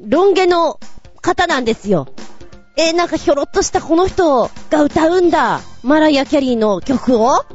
[0.08, 0.80] ロン毛の
[1.22, 2.08] 方なんですよ。
[2.76, 5.62] えー、なんかひょろっとしたこの人が歌うんだ。
[5.84, 7.46] マライア・キャリーの曲を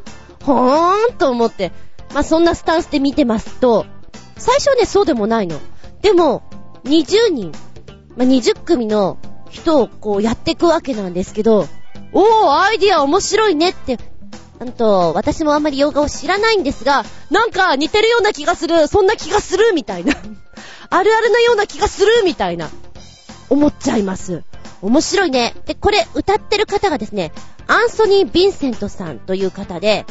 [0.45, 1.73] ほーんと思って。
[2.15, 3.85] まあ、そんなスタンスで見てますと、
[4.37, 5.59] 最初ね、そうでもないの。
[6.01, 6.43] でも、
[6.85, 7.53] 20人、
[8.17, 9.19] まあ、20組の
[9.51, 11.67] 人をこうやっていくわけなんですけど、
[12.13, 13.99] おー、アイディア面白いねって、
[14.61, 20.15] あと、私もあんまり洋画を知らないんですが、なんか似てるような気がする、そんな気がする、みたいな。
[20.91, 22.69] あるあるのような気がする、みたいな。
[23.51, 24.43] 思っちゃいます。
[24.83, 25.55] 面白いね。
[25.67, 27.33] で、これ歌ってる方がですね、
[27.67, 30.07] アンソニー・ヴィンセントさんという方で、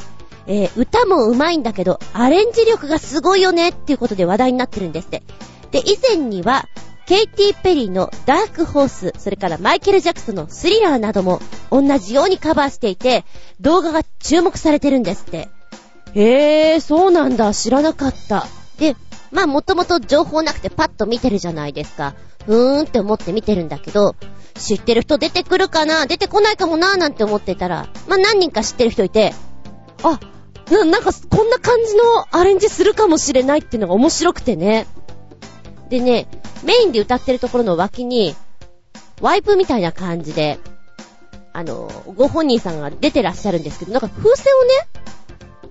[0.45, 5.23] えー、歌も上手いんだけど、アレンジ力がすごいよねっていうことで話題になってるんですって。
[5.71, 6.65] で、以前には、
[7.07, 11.39] ケイティ・ペリーのダークホース、それからマイケル・ジャクソンのスリラーなども
[11.71, 13.23] 同じようにカバーしていて、
[13.61, 15.47] 動画が注目されてるんですって。
[16.13, 18.45] へー、そうなんだ、知らなかった。
[18.77, 18.97] で、
[19.31, 22.13] まあもともと情報なくてパッと見てるじゃないですか。
[22.45, 24.15] ふーんって思って見てるんだけど、
[24.55, 26.07] 知ってる人出てくるかな？
[26.07, 29.33] 出てこないかもなーなんて思ってたら、まあ何人か知ってる人いて、
[30.03, 30.19] あ、
[30.69, 34.87] なんかこんな感じのアレンジするかもしれないっていうのが面白くてね。
[35.89, 36.27] でね、
[36.63, 38.35] メインで歌ってるところの脇に、
[39.21, 40.59] ワイプみたいな感じで、
[41.53, 44.73] あの、ご本人さんが出てらっしゃるんですけど、なんか風船をね、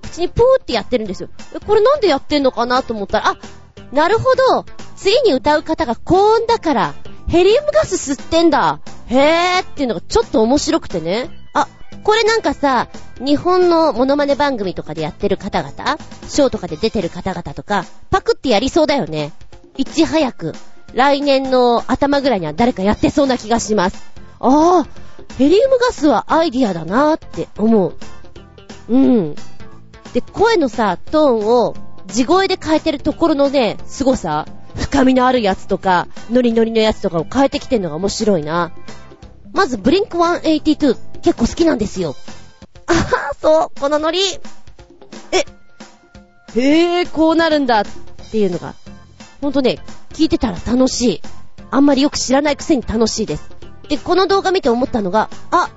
[0.03, 1.29] 口にプーってやってるんですよ。
[1.67, 3.37] これなんでやってんのかなと思ったら、あ、
[3.93, 4.65] なるほど、
[4.97, 6.95] 次に歌う方が高音だから、
[7.29, 8.81] ヘリウムガス吸ってんだ。
[9.09, 11.31] へーっていうのがちょっと面白くてね。
[11.53, 11.69] あ、
[12.03, 12.89] これなんかさ、
[13.21, 15.99] 日本のモノマネ番組とかでやってる方々、
[16.29, 19.33] ショーとかで出てる方々とか、パクってやりそうだよね。
[19.77, 20.55] いち早く、
[20.95, 24.03] 来年の頭ぐらいには誰かやってそうな気がします。
[24.41, 24.87] ああ、
[25.39, 27.97] ヘリウムガスはアイディアだなーって思う。
[28.89, 29.35] うん。
[30.15, 31.75] で、声のさ、トーンを
[32.07, 38.73] 地声で変えてるところのね、凄さ、深みのあるやつとか、ノリノリのやつとかを変えてきてるのが面白いな。
[39.53, 42.15] まず、ブリンク182結構好きなんですよ。
[42.87, 44.21] あはそう、このノリ。
[45.33, 45.45] え、
[46.61, 47.85] へえ、こうなるんだっ
[48.31, 48.75] ていうのが
[49.41, 49.79] ほんとね、
[50.11, 51.23] 聞いてたら楽しい。
[51.71, 53.51] あんまりよく知らないくせに楽しいです。
[53.89, 55.71] で、この動画見て思ったのが、あ、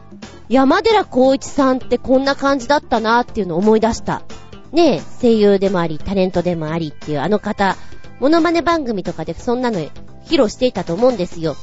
[0.47, 4.23] 山寺孝一さんってこんな感じだったなっていうのを思い出した。
[4.71, 7.75] ねえ、声優でもあり、タレントでもありっていうあの方、
[8.19, 9.91] モノマネ番組とかでそんなの披
[10.35, 11.55] 露していたと思うんですよ。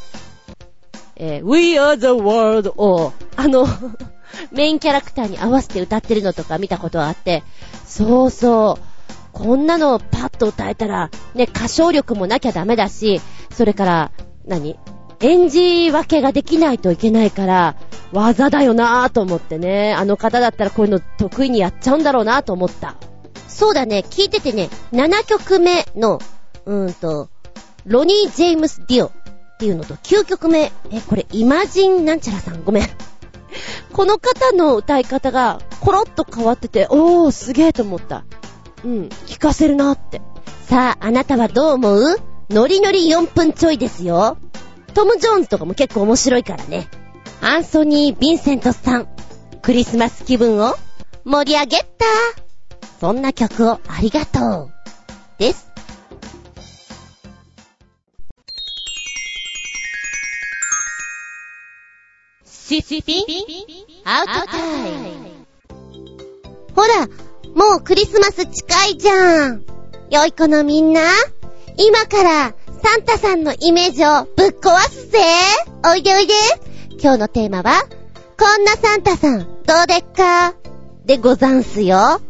[1.17, 3.67] えー、We are the world を、あの
[4.53, 7.43] メインキャラクターに合わせて歌ってるのとか見たことがあって、
[7.87, 8.86] そうそう、
[9.37, 13.21] こんなのパッと歌えたら、ね、歌唱力もなきゃダメだし、
[13.51, 14.13] それから、
[14.47, 14.79] 何？
[15.21, 17.77] 演じ分けができないといけないから、
[18.13, 19.93] 技だよなぁと思ってね。
[19.93, 22.97] あの方だったらこういうの得意にやっちゃうんだろうなぁと思った。
[23.47, 26.19] そうだね、聞いててね、7曲目の、
[26.65, 27.29] うーんと、
[27.85, 29.13] ロニー・ジェームス・ディオっ
[29.59, 30.73] ていうのと、9曲目。
[30.91, 32.65] え、これ、イマジンなんちゃらさん。
[32.65, 32.89] ごめん。
[33.93, 38.25] この方の歌い方が、コロッと変わってて、おー、すげーと思った。
[38.85, 40.21] うん、聞かせるなって。
[40.67, 42.17] さあ、あなたはどう思う？
[42.51, 44.39] ノリノリ4分ちょいですよ。
[44.95, 46.89] トム・ジョーンズとかも結構面白いからね。
[47.41, 49.09] アンソニー・ヴィンセントさん。
[49.63, 50.77] クリスマス気分を
[51.25, 51.87] 盛り上げた。
[53.01, 54.73] そんな曲をありがとう。
[55.39, 55.67] です。
[62.45, 63.25] シスピン？
[64.05, 65.47] アウトタイム。
[66.75, 67.09] ほら、
[67.57, 69.65] もうクリスマス近いじゃん。
[70.11, 71.01] 良い子のみんな、
[71.79, 75.19] 今からサンタさんのイメージをぶっ壊すぜ
[75.83, 76.35] おいでおいで
[77.03, 77.83] 今日のテーマは、
[78.39, 80.55] こんなサンタさん、どうでっか？
[81.07, 82.21] でござんすよ。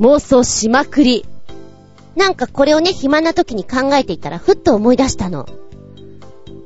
[0.00, 1.24] 妄想しまくり。
[2.16, 5.46] なんかこれをね、暇な時に考えていたら、ふっと思い出したの。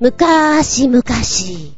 [0.01, 1.77] むかーしむかし、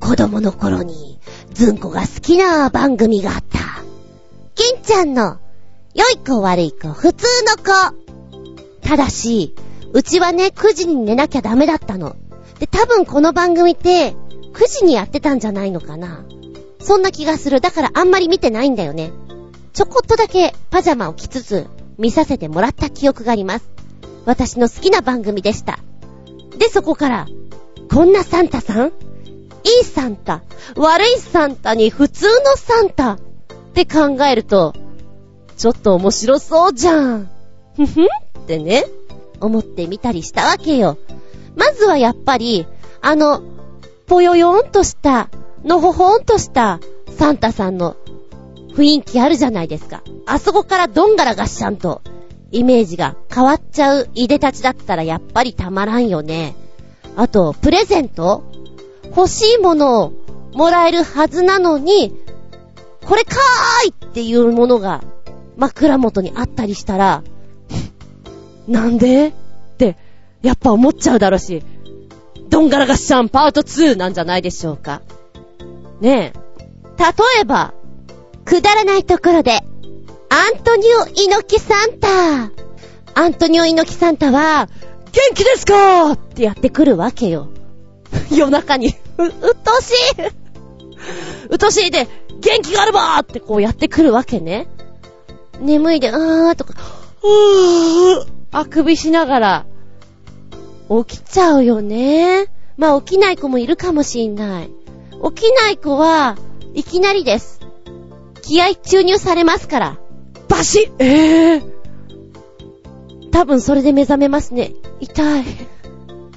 [0.00, 1.18] 子供の頃に、
[1.54, 3.58] ずんこが好きな番組があった。
[4.54, 5.38] 金ちゃんの、
[5.94, 8.88] 良い子悪い子、普通の子。
[8.88, 9.54] ただし、
[9.92, 12.16] うちはね、9時に寝なきゃダメだったの。
[12.58, 14.14] で、多分この番組って、
[14.54, 16.24] 9時にやってたんじゃないのかな。
[16.80, 17.60] そんな気がする。
[17.60, 19.12] だからあんまり見てないんだよね。
[19.72, 21.66] ちょこっとだけパジャマを着つつ、
[21.98, 23.68] 見させてもらった記憶があります。
[24.24, 25.78] 私の好きな番組でした。
[26.58, 27.26] で、そこから、
[27.90, 28.88] こんなサンタさん？
[28.88, 28.90] い
[29.82, 30.42] いサンタ、
[30.76, 33.18] 悪いサンタに普通のサンタっ
[33.74, 34.74] て考えると、
[35.56, 37.30] ちょっと面白そうじゃん。
[37.76, 38.02] ふふ？
[38.02, 38.08] んっ
[38.46, 38.84] てね、
[39.40, 40.98] 思ってみたりしたわけよ。
[41.56, 42.66] まずはやっぱり、
[43.00, 43.42] あの、
[44.06, 45.28] ぽよよんとした、
[45.64, 46.80] のほほんとした
[47.16, 47.96] サンタさんの
[48.74, 50.02] 雰囲気あるじゃないですか。
[50.26, 52.02] あそこからどんがらがっしゃんと、
[52.50, 56.54] イメージが変わっちゃういでたちだったらやっぱりたまらんよね。
[57.16, 58.42] あと、プレゼント？
[59.14, 60.12] 欲しいものを
[60.54, 62.14] もらえるはずなのに、
[63.04, 65.02] これかーいっていうものが
[65.56, 67.22] 枕元にあったりしたら、
[68.68, 69.28] なんで？
[69.28, 69.32] っ
[69.76, 69.96] て、
[70.42, 71.62] やっぱ思っちゃうだろうし、
[72.48, 75.02] どんがらがっしゃんパート2なんじゃないでしょうか。
[76.00, 76.38] ねえ。
[76.98, 77.74] 例えば、
[78.44, 79.60] くだらないところで、
[80.28, 82.50] アントニオ猪木サンタ。
[83.14, 84.68] アントニオ猪木サンタは、
[85.12, 86.12] 元気ですか？
[86.12, 87.48] ってやってくるわけよ。
[88.30, 89.46] 夜中に、う、うっと
[89.78, 90.22] うしい
[91.50, 92.08] うっとうしいで、
[92.40, 94.68] 元気があればってこうやってくるわけね。
[95.60, 96.74] 眠いで、あーとか、
[97.22, 99.66] うー、あくびしながら、
[101.06, 102.46] 起きちゃうよね。
[102.76, 104.70] まあ起きない子もいるかもしんない。
[105.34, 106.36] 起きない子は、
[106.74, 107.60] いきなりです。
[108.42, 109.98] 気合注入されますから。
[110.48, 114.72] バシッええー、多分それで目覚めますね。
[115.00, 115.44] 痛い。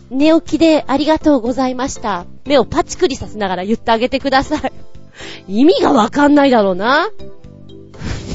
[0.10, 2.26] 寝起きでありがとうございました。
[2.46, 4.72] 目をパチクリさせながら言ってあげてください。
[5.48, 7.10] 意味がわかんないだろうな。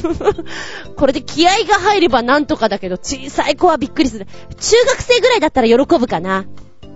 [0.95, 4.27] これで気合が入ればなんとかだけど、小さい子はびっくりする。
[4.59, 6.45] 中学生ぐらいだったら喜ぶかな。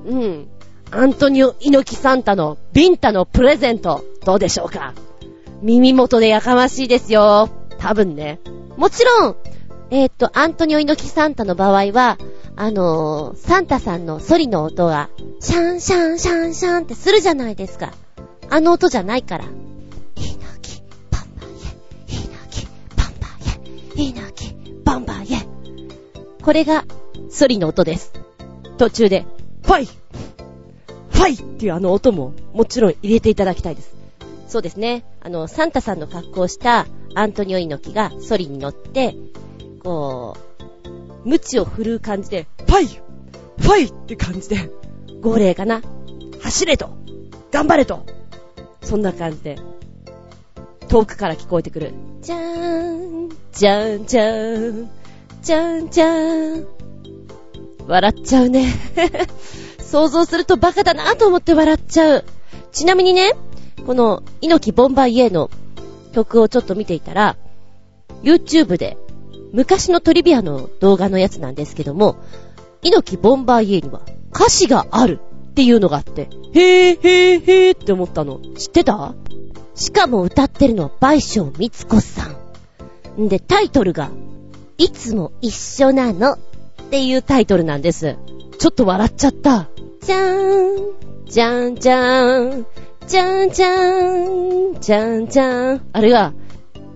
[0.06, 0.48] うん。
[0.92, 4.94] アントニオ猪木サンタのビンタのプレゼント、どうでしょうか
[5.62, 7.50] 耳元でやかましいですよ。
[7.80, 8.40] 多分ね。
[8.78, 9.36] もちろん、
[9.92, 12.18] えー、っと、アントニオ猪木サンタの場合は、
[12.56, 17.94] あのー、サンタさんのソリの音が、シャンシャンシャンシャンってするじゃないですか。
[18.50, 19.46] あの音じゃないから。
[23.96, 25.38] イエ、猪木、バンバイエ。
[26.44, 26.86] これが、
[27.30, 28.14] ソリの音です。
[28.78, 29.26] 途中で、
[29.64, 33.96] ファイファイっていうあの音も、もちろん入れていただきたいです。
[34.48, 35.06] そうですね。
[35.22, 39.16] あの、サンタさんの格好をしたアントニオ猪木がソリに乗って、
[39.84, 40.38] こ
[41.24, 44.70] う、鞭を振るう感じで、ファイファイって感じで、
[45.22, 45.82] 号令かな
[46.42, 46.90] 走れと
[47.52, 48.06] 頑張れと
[48.84, 49.58] そんな感じで、
[50.88, 51.94] 遠くから聞こえてくる。
[52.22, 54.90] じゃーん、じゃーん、じゃーん、
[55.42, 56.68] じゃーん、じゃーん。
[57.88, 58.74] 笑っちゃうね。
[59.80, 62.24] 想像するとバカだなと思って笑っちゃう。
[62.72, 63.34] ちなみにね、
[63.86, 65.50] この、猪木ボンバイエの
[66.14, 67.38] 曲をちょっと見ていたら、
[68.24, 68.98] YouTube で、
[69.54, 72.16] 昔のトリビアの動画のやつなんですけども、
[72.82, 74.02] 猪木ボンバイエには
[74.34, 75.20] 歌詞がある
[75.52, 78.40] っていうのがあって、へーへーへーって思ったの。
[78.58, 79.14] 知ってた？
[79.76, 82.28] しかも歌ってるのは倍賞みつこさ
[83.18, 83.22] ん。
[83.24, 84.10] んで、タイトルが、
[84.78, 86.38] いつも一緒なのっ
[86.90, 88.18] ていうタイトルなんです。
[88.58, 89.68] ちょっと笑っちゃった。
[90.02, 92.66] じゃーん、じゃんじゃーん、
[93.08, 95.82] じゃんじゃーん、じゃんじゃーん。
[95.92, 96.34] あれが、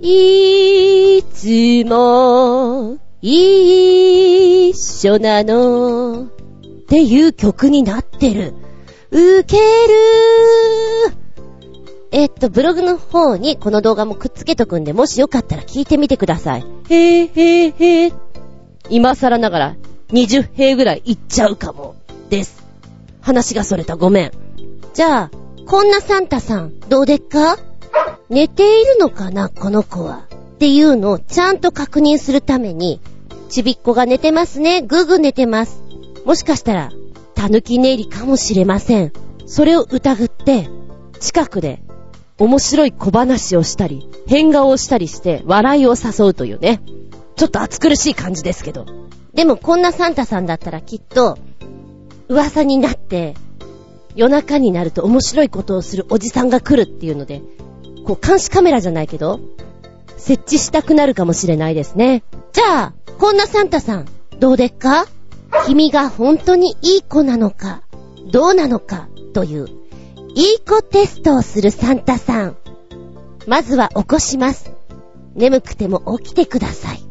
[0.01, 6.27] いつも、一緒なの、っ
[6.87, 8.53] ていう曲になってる。
[9.11, 11.28] ウケるー
[12.11, 16.61] えっと、ブログの方にこの動画もくっつけとくんで、もしよかったら聞いてみてください。
[16.89, 18.13] へーへーへー。
[18.89, 19.75] 今更ながら
[20.09, 21.95] 20平ぐらいいっちゃうかも。
[22.29, 22.63] です。
[23.21, 24.31] 話がそれたごめん。
[24.93, 25.31] じゃあ、
[25.67, 27.57] こんなサンタさん、どうでっか？
[28.29, 30.27] 寝ているのかな、この子は。
[30.55, 33.01] っていうのをちゃんと確認するために、
[33.49, 35.81] ちびっこが寝てますね、ぐぐ寝てます。
[36.25, 36.91] もしかしたら、
[37.35, 39.13] たぬき寝入りかもしれません。
[39.45, 40.69] それを疑って、
[41.19, 41.81] 近くで
[42.39, 46.81] 面白い小話をしたり、変顔をしたりして笑いを誘うというね。
[47.35, 48.85] ちょっと暑苦しい感じですけど。
[49.33, 51.37] でもこんなサンタさんだったらきっと、
[52.27, 53.35] 噂になって、
[54.15, 57.41] 夜中になると面白いことをするおじさんが来るっていうので、
[58.05, 59.39] こう監視カメラじゃないけど、
[60.17, 62.23] 設置したくなるかもしれないですね。
[62.51, 64.05] じゃあ、こんなサンタさん、
[64.39, 65.07] どうでっか？
[65.65, 67.83] 君が本当にいい子なのか、
[68.31, 69.67] どうなのか、という
[70.35, 72.57] いい子テストをするサンタさん。
[73.47, 74.71] まずは起こします。
[75.35, 77.01] 眠くても起きてください。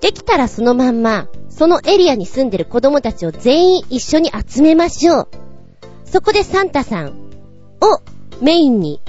[0.00, 5.28] できたらそのまんま、そのエリアに住んでる子供たちを全員一緒に集めましょう。
[6.04, 7.08] そこでサンタさん
[7.80, 8.00] を
[8.42, 9.00] メインに、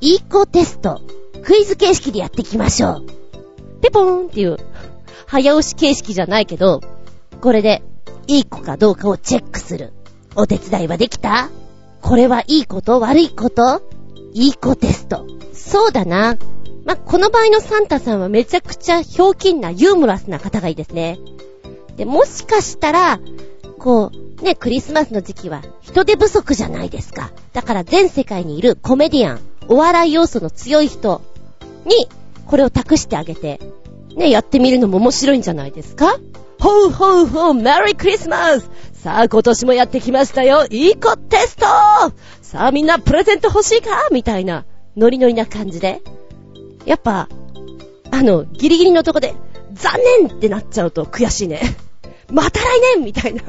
[0.00, 1.00] いい子テスト、
[1.42, 3.06] クイズ形式でやっていきましょう。
[3.80, 4.58] ペポーンっていう、
[5.26, 6.80] 早押し形式じゃないけど、
[7.40, 7.82] これで、
[8.28, 9.92] いい子かどうかをチェックする。
[10.36, 11.50] お手伝いはできた？
[12.02, 13.00] これはいいこと？
[13.00, 13.80] 悪いこと？
[14.34, 15.26] いい子テスト。
[15.52, 16.36] そうだな。
[16.84, 21.18] まこの場合のサンタさんはめちゃくちゃひょうきんなユーモラスな方がいいですね。
[21.96, 23.20] で、もしかしたら、
[23.78, 27.30] こう、ね、クリスマスの時期は人手不足じゃないですか。
[27.52, 31.22] だから全世界にいるコメディアン、お笑い要素の強い人
[31.84, 32.08] に、
[32.46, 33.60] これを託してあげて、
[34.16, 36.18] ね、やってみるのも面白いんじゃないですか？
[36.58, 38.68] ほうほうほう、メリークリスマス
[39.02, 40.64] さあ、今年もやってきましたよ。
[40.70, 41.66] いい子テスト
[42.40, 43.88] さあ、みんなプレゼント欲しいか？
[44.12, 44.64] みたいな、
[44.96, 46.02] ノリノリな感じで。
[46.86, 47.28] やっぱ、
[48.12, 49.34] あの、ギリギリのとこで、
[49.72, 51.62] 残念ってなっちゃうと悔しいね。
[52.30, 53.42] また来年みたいな。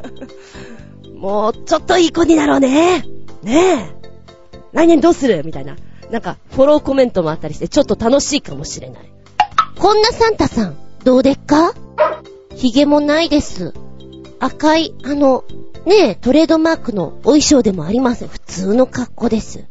[1.13, 3.03] もう、ちょっといい子になろうね。
[3.43, 3.95] ねえ。
[4.71, 5.43] 来年どうする？
[5.45, 5.75] みたいな。
[6.09, 9.13] なんか、フォローコメントもあったりして、ちょっと楽しいかもしれない。
[9.77, 11.75] こんなサンタさん、どうでっか？
[12.55, 13.75] 髭もないです。
[14.43, 15.45] 赤い、あの、
[15.85, 18.27] ねえ、トレードマークのお衣装でもありません。
[18.27, 19.63] 普通の格好です。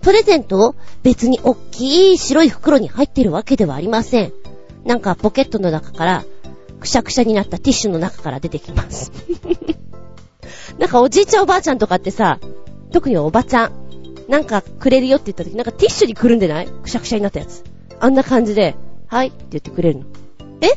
[0.00, 4.32] プレゼントを別におっきい白い袋に入ってるわけではありません。
[4.86, 6.24] なんかポケットの中から、
[6.80, 9.12] くしゃくしゃになったティッシュの中から出てきます。
[10.80, 12.38] なんかおじいちゃんおばあちゃんとかってさ、
[12.92, 13.72] 特におばちゃん、
[14.26, 16.66] なんかくれるよって言った時、なんかティッシュにくるんでない？
[16.66, 17.62] くしゃくしゃになったやつ。
[18.00, 18.74] あんな感じで、
[19.08, 20.04] はいって言ってくれるの。
[20.62, 20.70] え？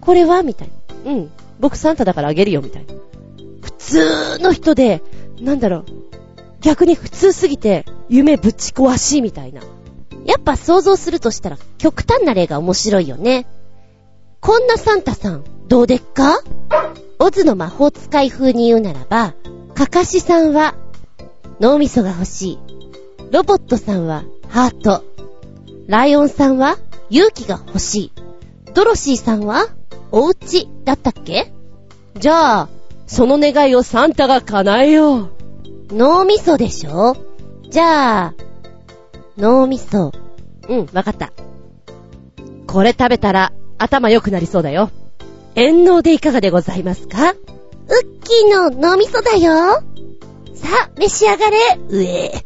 [0.00, 0.42] これは？
[0.42, 0.70] みたい
[1.04, 1.12] な。
[1.12, 1.30] うん。
[1.60, 2.94] 僕サンタだからあげるよ、みたいな。
[3.62, 5.02] 普通の人で、
[5.40, 5.84] なんだろう、
[6.60, 9.62] 逆に普通すぎて、夢ぶち壊し、みたいな。
[10.24, 13.46] やっぱ想像するとしたら、極端な例が面白いよね。
[14.40, 16.42] こんなサンタさん、どうでっか？
[17.18, 19.34] オズの魔法使い風に言うならば、
[19.74, 20.74] カカシさんは、
[21.60, 22.58] 脳みそが欲しい。
[23.32, 25.04] ロボットさんは、ハート。
[25.86, 26.78] ライオンさんは、
[27.10, 28.12] 勇気が欲しい。
[28.74, 29.66] ドロシーさんは、
[30.12, 31.52] お家だったっけ？
[32.16, 32.68] じゃあ、
[33.06, 35.30] その願いをサンタが叶えよう。
[35.90, 37.16] 脳みそでしょ？
[37.68, 38.34] じゃあ、
[39.36, 40.12] 脳みそ。
[40.68, 41.32] うん、わかった。
[42.66, 44.90] これ食べたら頭良くなりそうだよ。
[45.54, 47.32] 遠脳でいかがでございますか？
[47.32, 47.36] ウッ
[48.22, 49.82] キーの脳みそだよ。
[50.54, 51.56] さあ、召し上がれ。
[51.88, 52.44] うえ。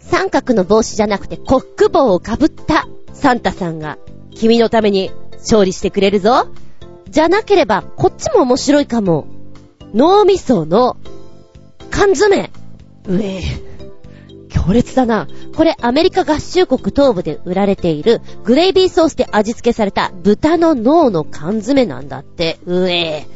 [0.00, 3.98] 三角の帽子じゃなくてコック帽をかぶったサンタさんが
[4.34, 6.48] 君のために勝利してくれるぞ。
[7.08, 9.26] じゃなければ、こっちも面白いかも。
[9.94, 10.96] 脳みその
[11.90, 12.50] 缶詰。
[13.08, 13.42] うえ
[14.48, 15.28] 強烈だな。
[15.54, 22.58] これアメリカ合衆国東部で売られているグレイビーソースで味付けされた豚の脳の缶詰なんだって。
[22.66, 23.26] うえ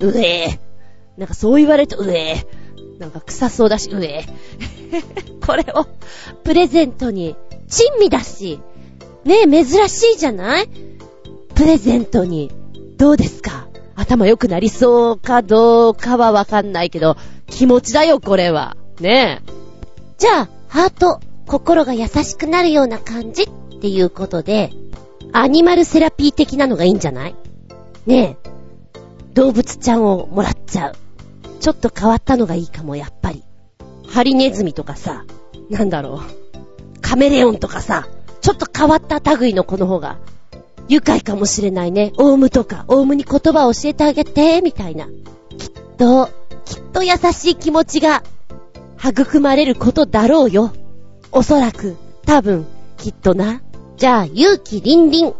[0.00, 0.58] うえ
[1.16, 2.44] なんかそう言われると、うえ
[2.98, 4.24] なんか臭そうだし、うえ
[5.46, 5.86] これを
[6.42, 7.36] プレゼントに、
[7.68, 8.58] 珍味だし、
[9.24, 10.68] ねえ、珍しいじゃない？
[11.54, 12.50] プレゼントに、
[13.02, 13.66] どうですか？
[13.96, 15.42] 頭良くなりそうか？
[15.42, 17.16] どうかはわかんないけど、
[17.48, 18.76] 気持ちだよ、これは。
[19.00, 19.52] ねえ。
[20.18, 23.48] じゃあ、ハート、心が優しくなるような感じっ
[23.80, 24.70] ていうことで、
[25.32, 27.34] アニマルセラピー的なのがいいんじゃない？
[28.06, 28.50] ねえ。
[29.34, 30.94] 動物ちゃんをもらっちゃう。
[31.58, 33.42] ちょっと変わったのがいいかも、やっぱり。
[34.06, 35.24] ハリネズミとかさ、
[35.70, 37.00] なんだろう。
[37.00, 38.06] カメレオンとかさ、
[38.42, 40.18] ちょっと変わった類の子の方が
[40.88, 42.12] 愉快かもしれないね。
[42.18, 45.06] オウムとか、オウムに言葉を教えてあげて、みたいな。
[45.06, 46.28] きっと、
[46.64, 48.22] きっと優しい気持ちが
[49.02, 50.72] 育まれることだろうよ。
[51.30, 52.66] おそらく、多分、
[52.98, 53.62] きっとな。
[53.96, 55.34] じゃあ、勇気凛々。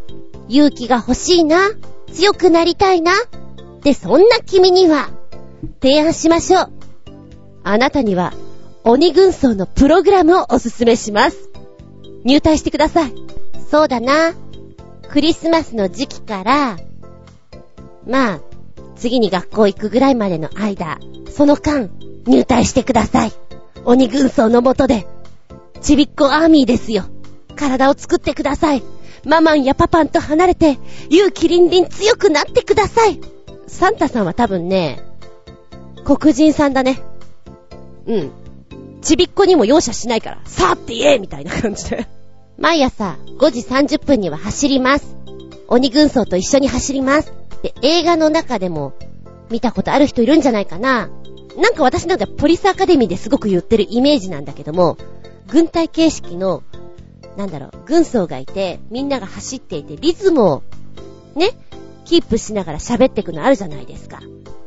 [0.49, 1.69] 勇気が欲しいな。
[2.11, 3.13] 強くなりたいな。
[3.81, 5.09] で、そんな君には、
[5.81, 6.71] 提案しましょう。
[7.63, 8.33] あなたには、
[8.83, 11.49] 鬼軍曹のプログラムをおすすめします。
[12.25, 13.13] 入隊してください。
[13.69, 14.33] そうだな。
[15.13, 16.77] クリスマスの時期から、
[18.07, 18.41] まあ、
[18.95, 20.97] 次に学校行くぐらいまでの間、
[21.29, 21.91] その間、
[22.25, 23.31] 入隊してください。
[23.85, 25.05] 鬼軍曹のもとで、
[25.81, 27.03] ちびっこアーミーですよ。
[27.55, 28.81] 体を作ってください。
[29.23, 30.79] ママンやパパンと離れて、
[31.11, 33.21] 勇気凛々強くなってください。
[33.67, 34.99] サンタさんは多分ね、
[36.05, 36.99] 黒人さんだね。
[38.07, 38.31] うん。
[39.03, 42.07] ちびっこにも容赦しないから、さあって言えみたいな感じで。
[42.63, 45.17] 毎朝5時30分には走ります。
[45.67, 47.33] 鬼軍曹と一緒に走ります。
[47.61, 48.93] で、映画の中でも
[49.49, 51.09] 見たことある人いるんじゃないかな。
[51.57, 54.97] なんか私なんかポリスアカデミーですごく言ってるイメージなんだけども、
[55.49, 56.63] 軍隊形式の、
[57.35, 60.63] なんだろう、軍曹がいて、みんなが走っていて、リズムを、
[61.35, 61.49] ね、
[62.05, 64.21] キープしながら喋っていくのあるじゃないですか。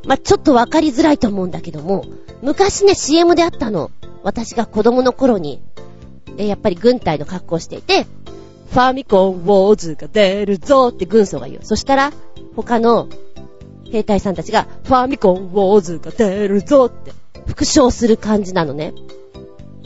[0.04, 2.04] まあ、ちょっとわかりづらいと思うんだけども、
[2.42, 3.90] 昔ね、CM であったの。
[4.22, 5.62] 私が子供の頃に、
[6.38, 8.06] え、やっぱり軍隊の格好をしていて、
[8.70, 11.60] ファミコンウォーズが出るぞって軍曹が言う。
[11.62, 12.12] そしたら、
[12.54, 13.08] 他の
[13.90, 17.12] 兵隊さんたちが、ファミコンウォーズが出るぞって
[17.46, 18.92] 復唱する感じなのね。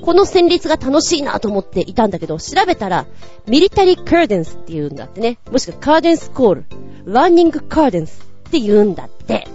[0.02, 3.06] この旋律が楽しいなと思っていたんだけど、調べたら、
[3.46, 5.38] ミリタリーカーデンスって言うんだってね。
[5.50, 6.64] もしくはカーデンスコール、
[7.04, 9.46] ランニングカーデンスって言うんだって。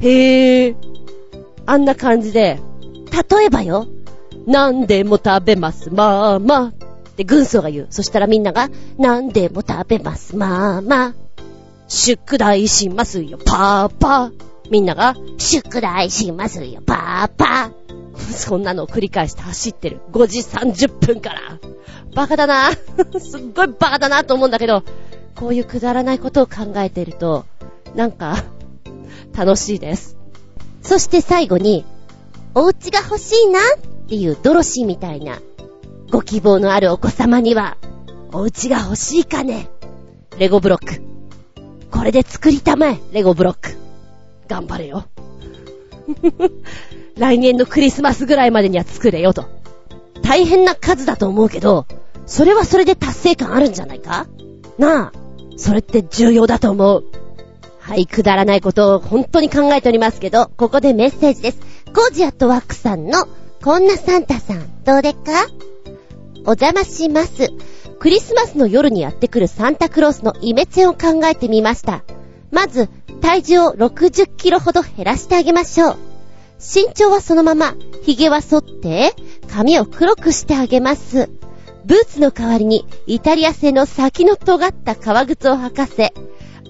[0.00, 0.76] へぇー。
[1.64, 2.60] あんな感じで、
[3.30, 3.86] 例えばよ、
[4.48, 6.66] 何でも食べます、まあまあ。
[6.68, 6.72] っ
[7.18, 7.86] て軍曹が言う。
[7.90, 11.14] そしたらみんなが、何でも食べます、まあまあ。
[11.86, 14.32] 宿題しますよ、パーパー。
[14.70, 18.18] みんなが、宿題しますよ、パーパー。
[18.32, 20.00] そんなのを繰り返して走ってる。
[20.12, 21.40] 5時30分から。
[22.14, 22.70] バカだな。
[23.20, 24.82] すっごいバカだなと思うんだけど、
[25.34, 27.44] こういうくだらないことを考えてると、
[27.94, 28.36] なんか、
[29.36, 30.16] 楽しいです。
[30.82, 31.84] そして最後に、
[32.54, 33.60] お家が欲しいな
[34.08, 35.38] っていうドロシーみたいな、
[36.10, 37.76] ご希望のあるお子様には、
[38.32, 39.68] お家が欲しいかね？
[40.38, 41.02] レゴブロック。
[41.90, 43.76] これで作りたまえ、レゴブロック。
[44.48, 45.04] 頑張れよ。
[47.18, 49.44] 来年のクリスマスぐらいまでには作れよと。
[50.22, 51.84] 大変な数だと思うけど、
[52.24, 54.26] それはそれで達成感あるんじゃないか？
[54.78, 55.12] なあ、
[55.58, 57.04] それって重要だと思う。
[57.78, 61.58] はい、くだらないことを本当に考えておりますけど、ここでメッセージです。
[61.94, 63.28] コージアットワックさんの、
[63.62, 65.46] こんなサンタさん、どうでっか？
[66.44, 67.50] お邪魔します。
[67.98, 72.04] クリスマスの夜にやってくるサンタクロースのイメチェンを考えてみました。
[72.52, 72.88] まず、
[73.20, 75.96] 体重を60キロほど減らしてあげましょう。
[76.60, 79.14] 身長はそのまま、髭は剃って、
[79.52, 81.28] 髪を黒くしてあげます。
[81.84, 86.14] ブーツの代わりに、イタリア製の先の尖った革靴を履かせ、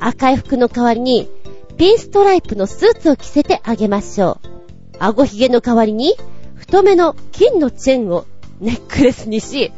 [0.00, 1.28] 赤い服の代わりに、
[1.76, 4.48] ピンストライプのスーツを着せてあげましょう。
[4.98, 6.14] 顎髭の代わりに、
[6.68, 8.26] 太めの金のチェーンを
[8.60, 9.72] ネックレスにし、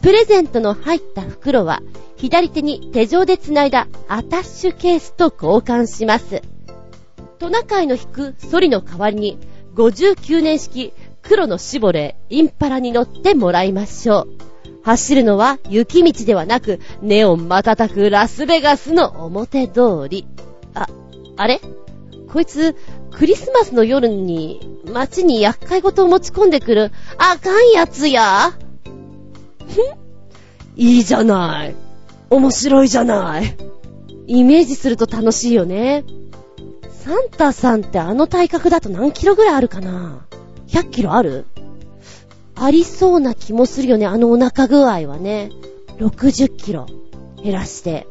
[0.00, 1.82] プレゼントの入った袋は、
[2.16, 6.42] 左手に手錠で繋いだアタッシュケースと交換します。
[7.40, 9.38] トナカイの引くソリの代わりに、
[9.74, 14.28] 59年式黒のシボレー、インパラに乗ってもらいましょう。
[14.84, 20.28] 走るのは雪道ではなく、ネオン瞬くラスベガスの表通り。
[20.74, 20.86] あ、
[21.36, 21.60] あれ？
[22.32, 22.76] こいつ、
[23.16, 24.60] クリスマスの夜に
[24.92, 28.52] 街に厄介事を持ち込んでくるあかんやつや。
[30.76, 31.74] いいじゃない。
[32.28, 33.56] 面白いじゃない。
[34.26, 36.04] イメージすると楽しいよね。
[36.90, 40.26] サンタさんってあの体格だと何キロぐらいあるかな
[40.66, 41.46] ?100 キロある？
[42.54, 45.50] ありそうな気もするよね、あのお腹具合はね。
[45.96, 46.86] 60キロ
[47.42, 48.06] 減らして。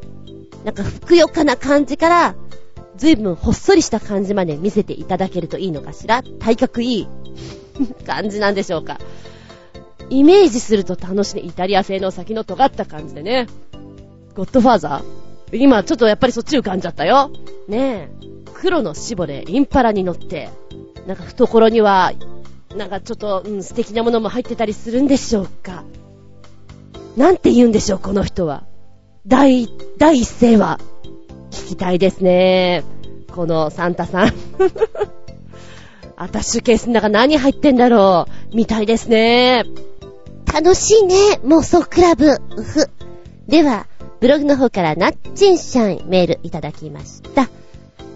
[0.64, 2.34] なんかふくよかな感じから、
[2.96, 6.22] ずいぶんほっそりした感じまで見せていただけるといいのかしら？
[6.38, 7.08] 体格いい？
[8.06, 8.98] 感じなんでしょうか？
[10.08, 11.46] イメージすると楽しい。
[11.46, 13.46] イタリア製の先の尖った感じでね。
[14.34, 15.56] ゴッドファーザー？
[15.58, 17.30] 今ちょっとやっぱりそっち浮かんじゃったよ。
[17.68, 18.26] ねえ。
[18.54, 20.48] 黒の絞れ、インパラに乗って、
[21.06, 22.12] なんか懐には、
[22.74, 25.84] なんかちょっと、うん、素敵なものも入ってたりするんでしょうか？
[27.16, 28.64] なんて言うんでしょう、この人は。
[29.26, 29.68] 第、
[29.98, 30.78] 第一声は。
[31.56, 32.84] 聞きたいですね。
[33.32, 34.32] このサンタさん。
[36.16, 38.56] アタッシュケースの中何入ってんだろう。
[38.56, 39.64] みたいですね。
[40.52, 41.14] 楽しいね。
[41.44, 42.26] 妄想クラブ。
[42.56, 42.88] うふ。
[43.48, 43.86] では、
[44.20, 47.48] ブログの方からナッチンシャンメールいただきました。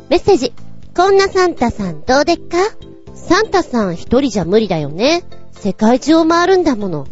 [0.09, 0.53] メッセージ。
[0.97, 2.57] こんなサンタさんどうでっか？
[3.15, 5.23] サンタさん一人じゃ無理だよね。
[5.53, 7.07] 世界中を回るんだもの。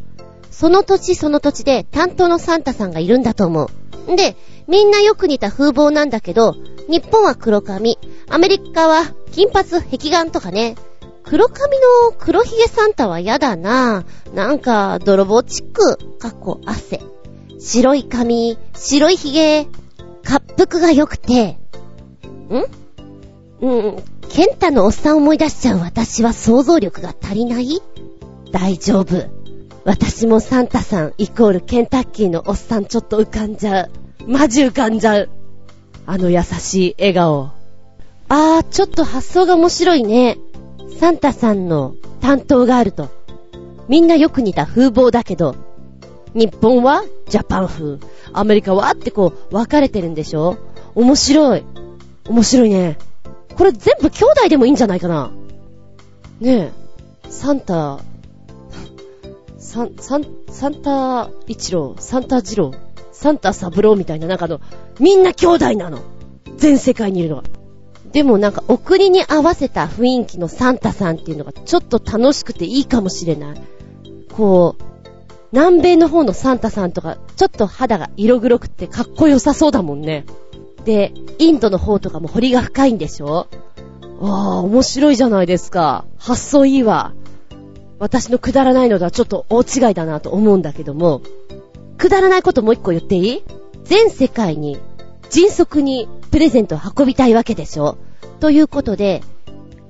[0.50, 3.68] その土地その土地で担当のサンタさんがいるんだと思う。
[4.16, 4.36] で、
[4.66, 6.54] みんなよく似た風貌なんだけど、
[6.88, 7.98] 日本は黒髪、
[8.28, 10.76] アメリカは金髪、壁眼とかね。
[11.24, 14.04] 黒髪の黒ひげサンタは嫌だな。
[14.32, 17.02] ぁなんか、泥棒チック、かっこ汗。
[17.60, 19.66] 白い髪、白いひげ、
[20.24, 21.58] 滑腹が良くて、
[22.48, 22.64] ん？
[23.60, 23.96] うん、
[24.28, 25.80] ケンタのおっさん思い出しちゃう。
[25.80, 27.82] 私は想像力が足りない？
[28.52, 29.37] 大丈夫。
[29.88, 33.90] 私もサンタさんイコールケンタッキーのおっさんちょっと浮かんじゃう。
[34.26, 35.30] マジ浮かんじゃう。
[36.04, 37.52] あの優しい笑顔。
[38.28, 40.36] あー、ちょっと発想が面白いね。
[41.00, 43.08] サンタさんの担当があると。
[43.88, 45.56] みんなよく似た風貌だけど、
[46.34, 47.98] 日本はジャパン風、
[48.34, 50.58] アメリカはってこう分かれてるんでしょ
[50.96, 51.64] 面白い。
[52.28, 52.98] 面白いね。
[53.56, 55.30] これ全部兄弟でもいいんじゃないかな。
[56.40, 56.72] ね
[57.24, 58.00] え、サンタ、
[59.68, 62.72] サン、サン、サンタ一郎、サンタ二郎、
[63.12, 64.62] サンタ三郎みたいな、なんかの、
[64.98, 65.98] みんな兄弟なの。
[66.56, 67.44] 全世界にいるのは。
[68.10, 73.60] でもなんか、お国に合わせた雰囲気のサンタさんっていうのがちょっと楽しくていいかもしれない。
[74.32, 74.82] こう、
[75.52, 80.24] 南米の方のサンタさんとか、ちょっと肌が色黒くてかっこよさそうだもんね。
[80.86, 83.48] で、インドの方とかも彫りが深いんでしょ？
[84.22, 86.06] ああ、面白いじゃないですか。
[86.16, 87.12] 発想いいわ。
[87.98, 91.22] 私のくだらないのとはちょっと大違いだなと思うんだけども、
[91.96, 93.42] くだらないこともう一個言っていい？
[93.84, 94.78] 全世界に
[95.30, 97.98] 迅速にプレゼントを運びたいわけでしょ？
[98.40, 99.22] ということで、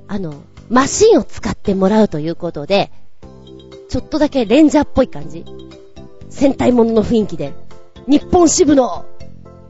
[0.06, 0.34] あの、
[0.70, 2.90] マシンを使ってもらうということで、
[3.90, 5.44] ちょっとだけレンジャーっぽい感じ。
[6.30, 7.52] 戦隊ものの雰囲気で、
[8.06, 9.04] 日本支部の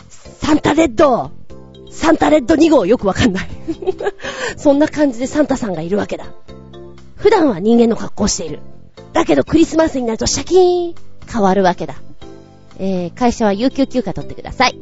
[0.08, 1.30] サンタレッド
[1.90, 3.48] サンタレッド2号よくわかんない。
[4.56, 6.26] そんな感じでサンタさんがいるわけだ。
[7.18, 8.60] 普段は人間の格好をしている。
[9.12, 10.94] だけどクリスマスになるとシャキーン
[11.30, 11.96] 変わるわけだ。
[12.78, 14.78] えー、会社は有給休暇取ってください。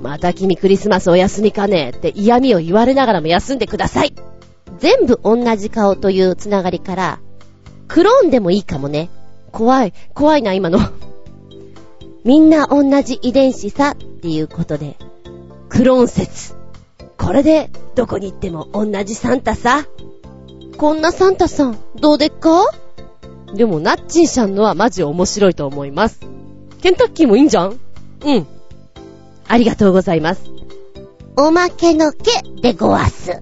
[0.00, 4.14] また君クリスマスお休みかねって嫌味を言われながらも休んでください。
[4.78, 7.18] 全部同じ顔というつながりから、
[7.88, 9.10] クローンでもいいかもね。
[9.52, 10.78] 怖い、怖いな今の
[12.24, 14.96] みんな同じ遺伝子さっていうことで、
[15.68, 16.54] クローン説。
[17.16, 19.86] これでどこに行っても同じサンタさ。
[20.76, 22.70] こんなサンタさん、どうでっか？
[23.54, 26.20] でも、ナッチンさんのはマジ面白いと思います。
[26.82, 27.80] ケンタッキーもいいんじゃん？
[28.24, 28.46] うん。
[29.48, 30.42] ありがとうございます。
[31.36, 33.40] おまけのけでごわす。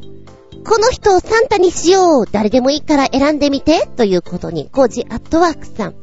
[0.64, 5.94] この人をサンタにしよう誰でもいいから選んでみてということに、コージアットワークさん。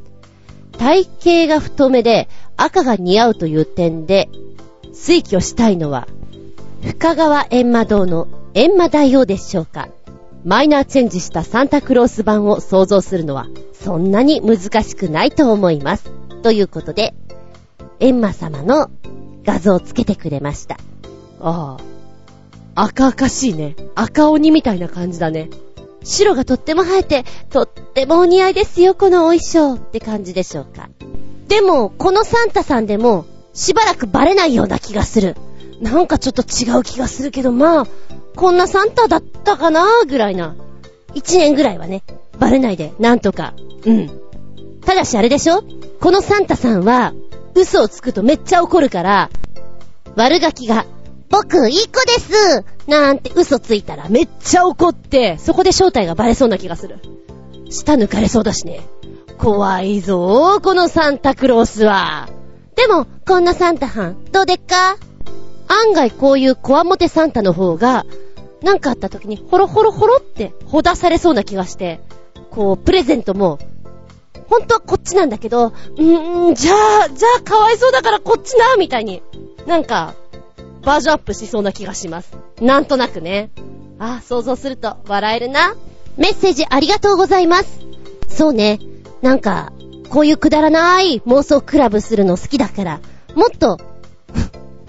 [0.76, 1.08] 体
[1.46, 4.28] 型が太めで赤が似合うという点で、
[4.92, 6.06] 推挙したいのは、
[6.82, 9.88] 深川閻魔堂の閻魔大王でしょうか？
[10.44, 16.10] マイナーチェンジしたサンタクロース版を想像するのは、そんなに難しくないと思います。
[16.42, 17.14] ということで、
[18.00, 18.90] 閻魔様の
[19.44, 20.78] 画像をつけてくれました。
[21.40, 21.92] ああ。
[22.74, 23.76] 赤々しいね。
[23.94, 25.50] 赤鬼みたいな感じだね。
[26.02, 30.88] 白がとっても生えて、とってもお似合いですよ、このお衣装って感じでしょうか。
[31.48, 35.36] でも、このサンタさんでも、しばらくバレないような気がする。
[35.80, 37.86] なんかちょっと違う気がするけど、まあ、
[38.36, 40.54] こんなサンタだったかなぐらいな。
[41.14, 42.02] 一年ぐらいはね、
[42.38, 43.54] バレないで、なんとか。
[43.84, 44.10] うん。
[44.84, 45.62] ただしあれでしょ？
[46.00, 47.12] このサンタさんは、
[47.54, 49.30] 嘘をつくとめっちゃ怒るから、
[50.16, 50.86] 悪ガキが、
[51.28, 56.98] 僕、いい子ですなんて嘘ついたらめっちゃ怒って、そこで正体がバレそうな気がする。
[57.70, 58.80] 舌抜かれそうだしね。
[59.38, 62.28] 怖いぞこのサンタクロースは。
[62.76, 64.96] でも、こんなサンタはん、どうでっか？
[65.68, 68.04] 案外こういうコアモテサンタの方が、
[68.62, 72.00] なんかあった時にホロホロホロってほだされそうな気がして、
[72.50, 73.58] こう、プレゼントも、
[74.48, 79.22] 本当はこっちなんだけど、うーん、じゃあ、じゃあかわいそうだからこっちな、みたいに、
[79.66, 80.14] なんか、
[80.82, 82.36] バージョンアップしそうな気がします。
[82.60, 83.50] なんとなくね。
[83.98, 85.74] あ、想像すると笑えるな。
[86.16, 87.80] メッセージありがとうございます。
[88.28, 88.80] そうね。
[89.22, 89.72] なんか、
[90.10, 93.00] こういうくだらない妄想クラブするの好きだから、
[93.34, 93.78] もっと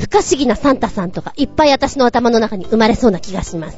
[0.04, 3.78] 不可思議なサンタさんとかいっぱい私の頭の中に生まれそうな気がします。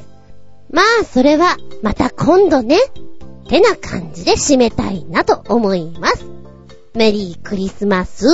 [0.72, 2.78] まあ、それは、また今度ね。
[2.78, 6.26] ってな感じで締めたいなと思います。
[6.96, 8.26] メリークリスマス。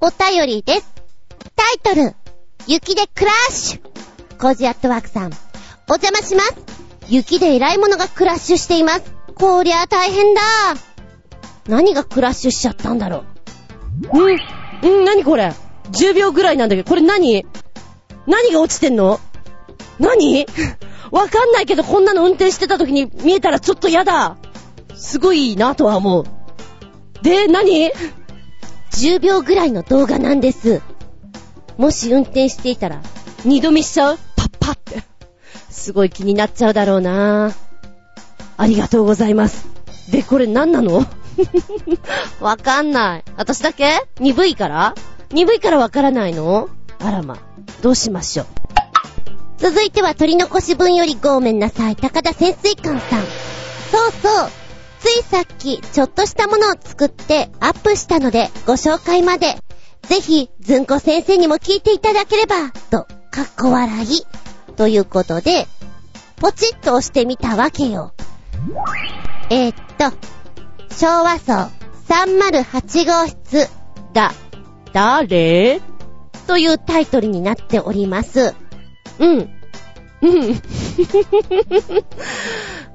[0.00, 0.92] お便りです。
[1.56, 2.14] タイトル、
[2.68, 4.38] 雪でクラッシュ。
[4.38, 5.32] コージアットワークさん、
[5.88, 6.54] お邪魔します。
[7.08, 9.02] 雪で偉いものがクラッシュしています。
[9.34, 10.93] こりゃ大変だ。
[11.66, 13.24] 何がクラッシュしちゃったんだろ
[14.12, 14.30] う？
[14.88, 15.52] ん、ん、何これ
[15.92, 17.46] ?10 秒ぐらいなんだけど、これ何？
[18.26, 19.20] 何が落ちてんの？
[19.98, 20.46] 何？
[21.10, 24.36] わかんないけどこんなの運転してた時に見えたらちょっと嫌だ。
[24.94, 26.24] すごいいいなとは思う。
[27.22, 27.90] で、何
[28.92, 30.82] ?10 秒ぐらいの動画なんです。
[31.78, 33.00] もし運転していたら、
[33.44, 34.18] 二度見しちゃう？
[34.36, 35.02] パッパって。
[35.70, 37.52] すごい気になっちゃうだろうな
[38.56, 39.66] ありがとうございます。
[40.10, 41.04] で、これ何なの？
[42.40, 43.24] わかんない。
[43.36, 44.06] 私だけ？
[44.20, 44.94] 鈍いから？
[45.32, 46.68] 鈍いからわからないの？
[47.00, 47.38] あらま。
[47.82, 48.46] どうしましょう。
[49.58, 51.96] 続いては取り残し分よりごめんなさい。
[51.96, 53.22] 高田潜水艦さん。
[53.90, 54.50] そうそう。
[55.00, 59.56] ついさっき、ちょっとしたものを作ってアップしたので、ご紹介まで。
[60.02, 64.26] ぜひ、ずんこ先生にも聞いていただければ、と、かっこ笑い。
[64.76, 65.66] ということで、
[66.36, 68.12] ポチッと押してみたわけよ。
[69.50, 70.16] えー、っと、
[70.90, 71.70] 昭和層
[72.08, 73.68] 308号室
[74.14, 74.32] が、
[74.92, 75.80] 誰？
[76.46, 78.54] というタイトルになっております。
[79.18, 79.50] うん。
[80.20, 80.60] うん。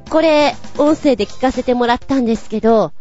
[0.09, 2.91] これ、音声で聞かせてもらったんですけど、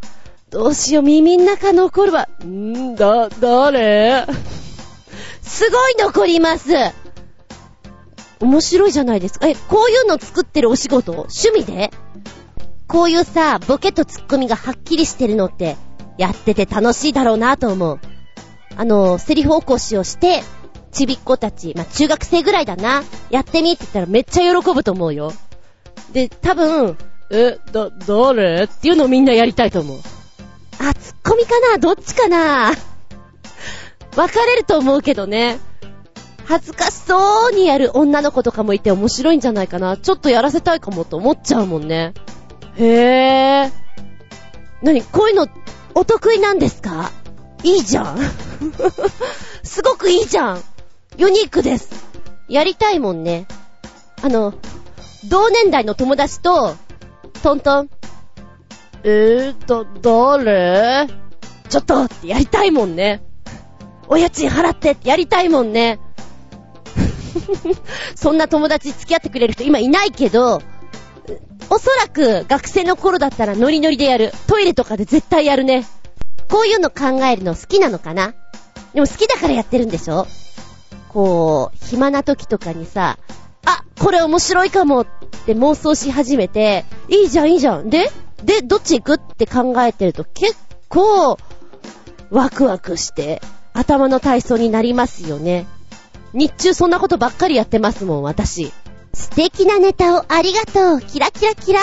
[0.49, 2.27] どうしよう、耳ん中残るわ。
[2.43, 4.25] んー、だ、誰？
[5.41, 6.73] すごい残ります。
[8.39, 9.47] 面白いじゃないですか。
[9.47, 11.11] え、こういうの作ってるお仕事？
[11.11, 11.91] 趣味で？
[12.89, 15.77] こういうさ、ボケとツッコミがはっきりしてるのって、
[16.17, 17.99] やってて楽しいだろうなと思う。
[18.75, 20.41] あの、セリフ起こしをして、
[20.91, 23.03] ちびっ子たち、まあ、中学生ぐらいだな。
[23.29, 25.31] やってみって言ったらめっちゃ喜ぶと思うよ。
[26.13, 26.97] で、多分、
[27.31, 29.99] え、だ、誰っていうのをみんなやりたいと思う。
[30.79, 31.77] あ、ツッコミかな？
[31.77, 32.71] どっちかな？
[34.15, 35.59] 分かれると思うけどね。
[36.45, 39.97] 恥ずかしそうにやる女の子とかもいて面白いんじゃないかな。
[39.97, 42.15] ちょっとやらせたいかもと思っちゃうもんね。
[42.79, 43.71] へぇー。
[44.85, 45.47] なに、こういうの、
[45.95, 47.11] お得意なんですか？
[47.63, 48.19] いいじゃん。
[49.63, 50.63] すごくいいじゃん。
[51.17, 51.89] ユニークです。
[52.47, 53.47] やりたいもんね。
[54.21, 54.53] あの、
[55.25, 56.75] 同年代の友達と、
[57.43, 57.89] トントン。
[59.03, 61.07] えーと、誰？
[61.69, 63.21] ちょっとってやりたいもんね。
[64.07, 65.99] お家賃払ってってやりたいもんね。
[68.15, 70.61] そんな友達付き合ってくれる人今いないけど、
[71.69, 74.31] おそらく学生の頃だったらノリノリでやる。
[74.47, 75.85] トイレとかで絶対やるね。
[76.49, 78.33] こういうの考えるの好きなのかな？
[78.93, 80.25] でも好きだからやってるんでしょ？
[81.09, 83.17] こう、暇な時とかにさ、
[83.65, 85.07] あ、これ面白いかもっ
[85.45, 87.89] て妄想し始めて、いいじゃんいいじゃん。
[87.89, 88.11] で
[88.43, 90.55] で、どっち行くって考えてると結
[90.87, 91.37] 構、
[92.31, 93.41] ワクワクして、
[93.73, 95.65] 頭の体操になりますよね。
[96.33, 98.71] 日中そんなことばっかりやってますもん、私。
[99.19, 101.01] 素敵なネタをありがとう。
[101.01, 101.81] キラキラキラ。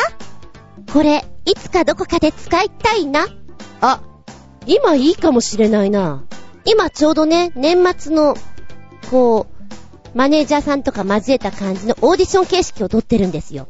[0.91, 3.27] これ、いつかどこかで使いたいな。
[3.83, 4.01] あ、
[4.67, 6.25] 今いいかもしれないな。
[6.65, 8.37] 今ちょうどね、年末の、
[9.11, 13.69] こう、マネージャーさんとか交えた感じのオーディション形式をとってるんですよ。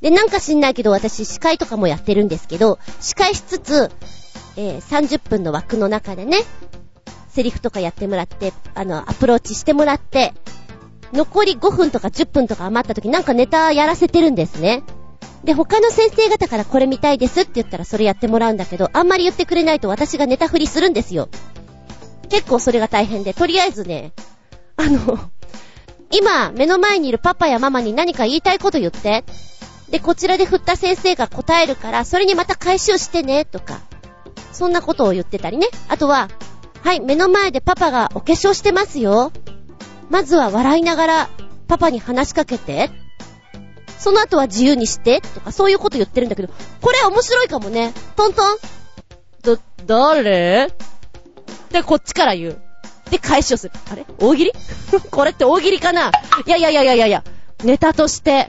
[0.00, 3.90] で、なんか知んないけど私司会とかもやってるんですけど、司会しつつ、
[4.56, 6.38] えー、30分の枠の中でね、
[7.28, 10.32] セリフとかやってもらって、あの、アプローチしてもらって、
[11.12, 14.82] 残り5分とか10分とか余った時なんかネタやらせてるんですね。
[15.44, 21.28] で、他の先生方からこれ見たいですって言ったらそれやってもらうんだけど、あんまり言ってくれないと私がネタ振りするんですよ。
[22.30, 24.12] 結構それが大変で、とりあえずね、
[24.76, 25.18] あの、
[26.10, 29.24] 今、目の前にいるパパやママに何か言いたいこと言って。
[29.90, 33.80] で、こちらで振った先生が答えるから、それにまた回収してね、とか。
[34.52, 35.68] そんなことを言ってたりね。
[35.88, 36.28] あとは、
[36.82, 39.32] はい、目の前でパパがお化粧してますよ。
[40.10, 41.30] まずは笑いながら、
[41.68, 42.90] パパに話しかけて。
[43.98, 47.92] その後は自由にして、とかそういうこと言ってるんだけど、これ面白いかもね。
[48.16, 48.56] トントン。
[49.42, 50.72] ど、誰？
[51.70, 52.62] で、こっちから言う。
[53.10, 53.72] で、返しをする。
[53.90, 54.04] あれ？
[54.18, 54.52] 大喜利？
[55.10, 56.10] これって大喜利かな？
[56.46, 57.24] いやいやいやいやいやいや、
[57.64, 58.48] ネタとして。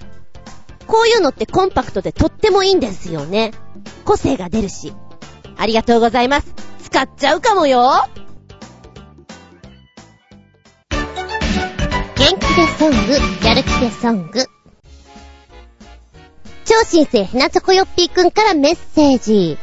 [0.88, 3.51] こういうのってコンパクトでとってもいいんですよね。
[4.03, 4.93] 個性が出るし。
[5.58, 6.53] ありがとうございます。
[6.84, 8.06] 使っちゃうかもよ
[12.18, 14.45] 元気でソング、やる気でソング。
[16.63, 19.57] 超新星ひなチョコヨッピーくんからメッセージ。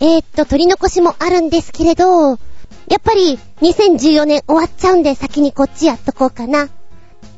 [0.00, 2.36] えー、っと、取り残しもあるんですけれど、や
[2.98, 6.68] っぱり2014年終わっちゃうんで先にこっちやっとこうかな。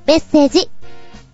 [0.06, 0.68] メッセージ。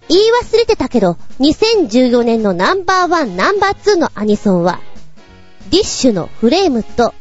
[0.09, 4.81] 言い忘れてたけど、2014年のナンバーワン、ナンバーツーのアニソンは、
[5.71, 7.15] ディッシュのフレームと、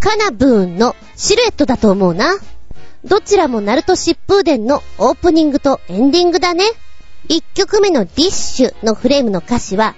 [0.00, 2.34] カナブーンのシルエットだと思うな。
[3.04, 6.64] どちらもナルト疾風伝のオープニングとエンディングだね。
[7.28, 9.94] 一曲目のディッシュのフレームの歌詞は、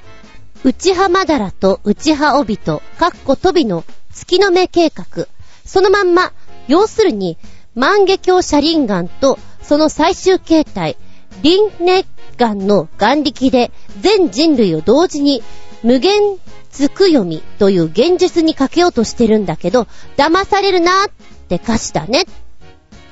[0.64, 5.28] 内葉まだらと内葉帯と、かっこ飛びの月の目計画。
[5.64, 6.32] そのまんま、
[6.66, 7.38] 要するに、
[7.76, 10.96] 万華鏡車輪眼とその最終形態、
[11.42, 12.04] リンネ
[12.36, 15.44] ガンの眼力で全人類を同時に
[15.84, 16.38] 無限
[16.70, 19.86] つく読みという現実にかけようとしてるんだけど、
[20.16, 21.10] 騙されるなっ
[21.48, 22.24] て歌詞だね。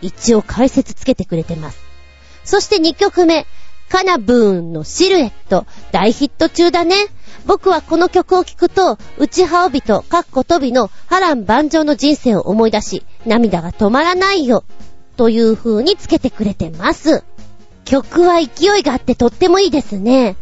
[0.04, 1.78] 一応解説つけてくれてます。
[2.44, 3.46] そして2曲目、
[3.88, 6.94] カナブーンのシルエット、大ヒット中だね。
[7.46, 14.64] 僕はこの曲を聴くと、内羽帯と、かっこ飛びの波乱万丈の人生を思い出し、涙が止まらないよ。
[15.16, 17.24] という風につけてくれてます。
[17.84, 20.36] 曲は勢いがあってとってもいいですね。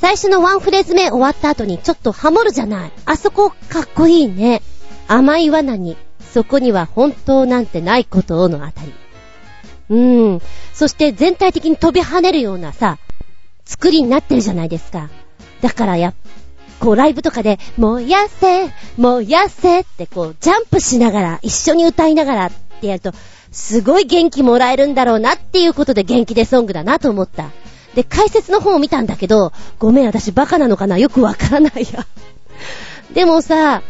[0.00, 2.92] 最初のワンフレーズ目終わった後にちょっとハモるじゃない。
[3.04, 4.62] あそこかっこいいね。
[5.08, 5.96] 甘い罠に、
[6.34, 8.92] そこには本当なんてないことをのあたり。
[9.90, 9.96] う
[10.34, 10.42] ん。
[10.74, 12.98] そして全体的に飛び跳ねるようなさ、
[13.64, 15.08] 作りになってるじゃないですか。
[15.60, 16.14] だからや、
[16.80, 23.12] こうライブとかで、燃やせ、燃やせってこうジャンプしながら、一緒に歌いながらってやると、
[23.50, 27.50] すごい元気もらえるんだろうなっていうことで元気でソングだなと思った。
[27.94, 30.98] で、解説の方を見たんだけど、ごめん、私バカなのかな？
[30.98, 32.06] よくわからないや。
[33.12, 33.82] でもさ、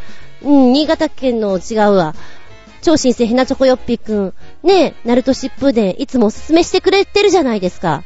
[0.42, 2.14] うん、新潟県の違うわ。
[2.80, 8.02] 超新星ヘナチョコヨッピーくん、ねえ、ナルト疾風伝いつもおすすめしてくれてるじゃないですか。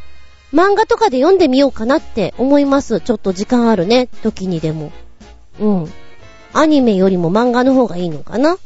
[0.52, 3.00] 漫画とかで読んでみようかなって思います。
[3.00, 4.92] ちょっと時間あるね、時にでも。
[5.58, 5.92] うん。
[6.52, 8.58] アニメよりも漫画の方がいいのかな？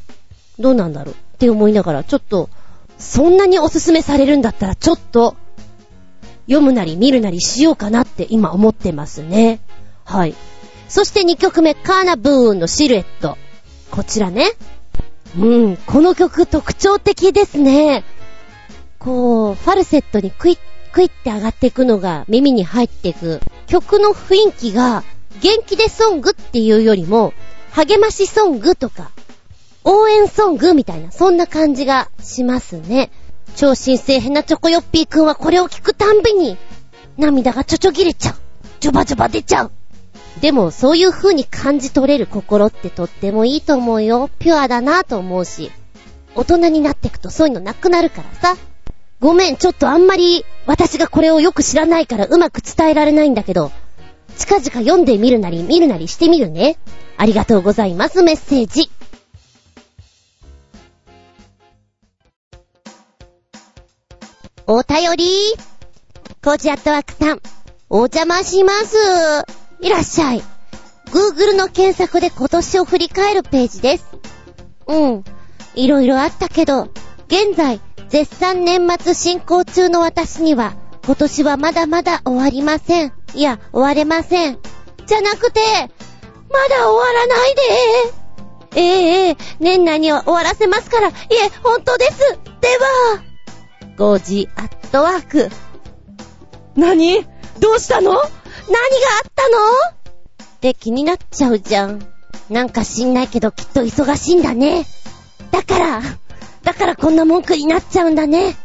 [0.58, 1.14] どうなんだろう？
[1.14, 2.50] って思いながら、ちょっと、
[2.98, 5.36] そんなにおすすめされるんだったら、ちょっと、
[6.46, 9.60] 読むなり見るなりしようかなって今思ってますね。
[10.04, 10.34] はい。
[10.88, 13.36] そして2曲目、カーナブーンのシルエット。
[13.90, 14.50] こちらね。
[15.38, 18.04] うん、この曲特徴的ですね。
[18.98, 20.58] こう、ファルセットにクイッ
[20.92, 23.40] クイって上がっていくのが耳に入っていく。
[23.66, 25.04] 曲の雰囲気が
[25.42, 27.34] 元気でソングっていうよりも、
[27.72, 29.10] 励ましソングとか、
[29.84, 33.10] 応援ソングみたいな、そんな感じがしますね。
[33.56, 36.56] 超新星ヘナチョコヨッピーくんはこれを聞くたんびに、
[37.18, 38.34] 涙がちょちょぎれちゃう。
[38.80, 39.72] ちょばちょば出ちゃう。
[40.40, 44.30] でも、そういう風に感じ取れる心ってとってもいいと思うよ。
[44.38, 45.70] ピュアだなと思うし。
[46.34, 48.56] 大人になってくとそういうのなくなるからさ。
[49.18, 53.72] ごめん、ちょっとあんまり、私がこれをよく知らないからうまく伝えられないんだけど、
[54.36, 56.76] 近々読んでみるなり見るなりしてみるね。
[57.16, 58.90] ありがとうございます、メッセージ。
[64.66, 65.54] お便り
[66.44, 67.40] コージアットワークさん、
[67.88, 69.55] お邪魔します。
[69.80, 70.42] いらっしゃい。
[71.06, 74.06] Google の検索で今年を振り返るページです。
[74.86, 75.24] うん。
[75.74, 76.88] いろいろあったけど、
[77.28, 80.74] 現在、絶賛年末進行中の私には、
[81.04, 83.12] 今年はまだまだ終わりません。
[83.34, 84.58] いや、終われません。
[85.06, 85.60] じゃなくて、
[86.50, 91.14] まだ終わらないでえええ、年内には終わらせますから、いえ、
[91.62, 92.18] 本当です。
[92.60, 93.22] では、
[93.96, 95.50] 5時アットワーク。
[96.76, 97.26] 何？
[97.58, 98.20] どうしたの？
[98.68, 98.78] 何が
[99.24, 99.58] あったの？
[100.44, 102.06] って気になっちゃうじゃん。
[102.50, 104.86] なんか知んないけどきっと忙しいんだね。
[105.50, 106.02] だから、
[106.62, 108.56] だからこんな文句になっちゃうんだね。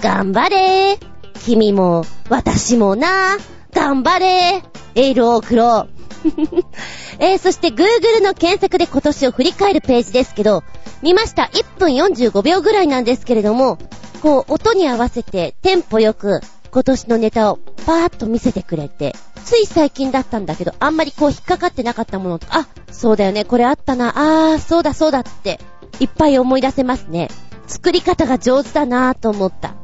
[0.00, 0.98] 頑張れー
[1.44, 3.36] 君も、私もな。
[3.72, 6.02] 頑張れーエールを送ろう。
[7.18, 10.62] えー、そして Google の検索で今年を振り返るページですけど、
[11.02, 11.50] 見ました。
[11.52, 13.78] 1分45秒ぐらいなんですけれども、
[14.22, 16.40] こう、音に合わせて、テンポよく、
[16.72, 19.14] 今年のネタをパーッと見せてくれて、
[19.44, 25.60] つい最近だったんだけど、あんまりこう引っかかってなかったものとか、あ、そうだよね、これあったな、あー、そうだそうだって、
[26.00, 27.28] いっぱい思い出せますね。
[27.66, 29.74] 作り方が上手だなぁと思った。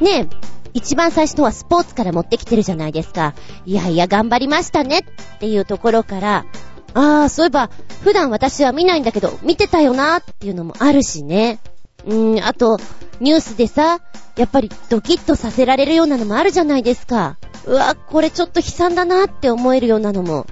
[0.00, 0.28] ねえ、
[0.72, 3.34] 一番最初とはスポーツから持ってきてるじゃないですか。
[3.64, 6.46] いやいや頑張りましたねっていうところから、
[6.94, 7.70] ああ、そういえば、
[8.02, 11.58] 普段私は見ないんだけど、見てたよなーっていうのもあるしね。
[12.06, 12.78] うーん、あと、
[13.20, 14.00] ニュースでさ、
[14.36, 17.38] やっぱりドキッとさせられるようなのもあるじゃないですか。
[17.66, 20.46] うわ、これちょっと悲惨だなって思えるようなのも。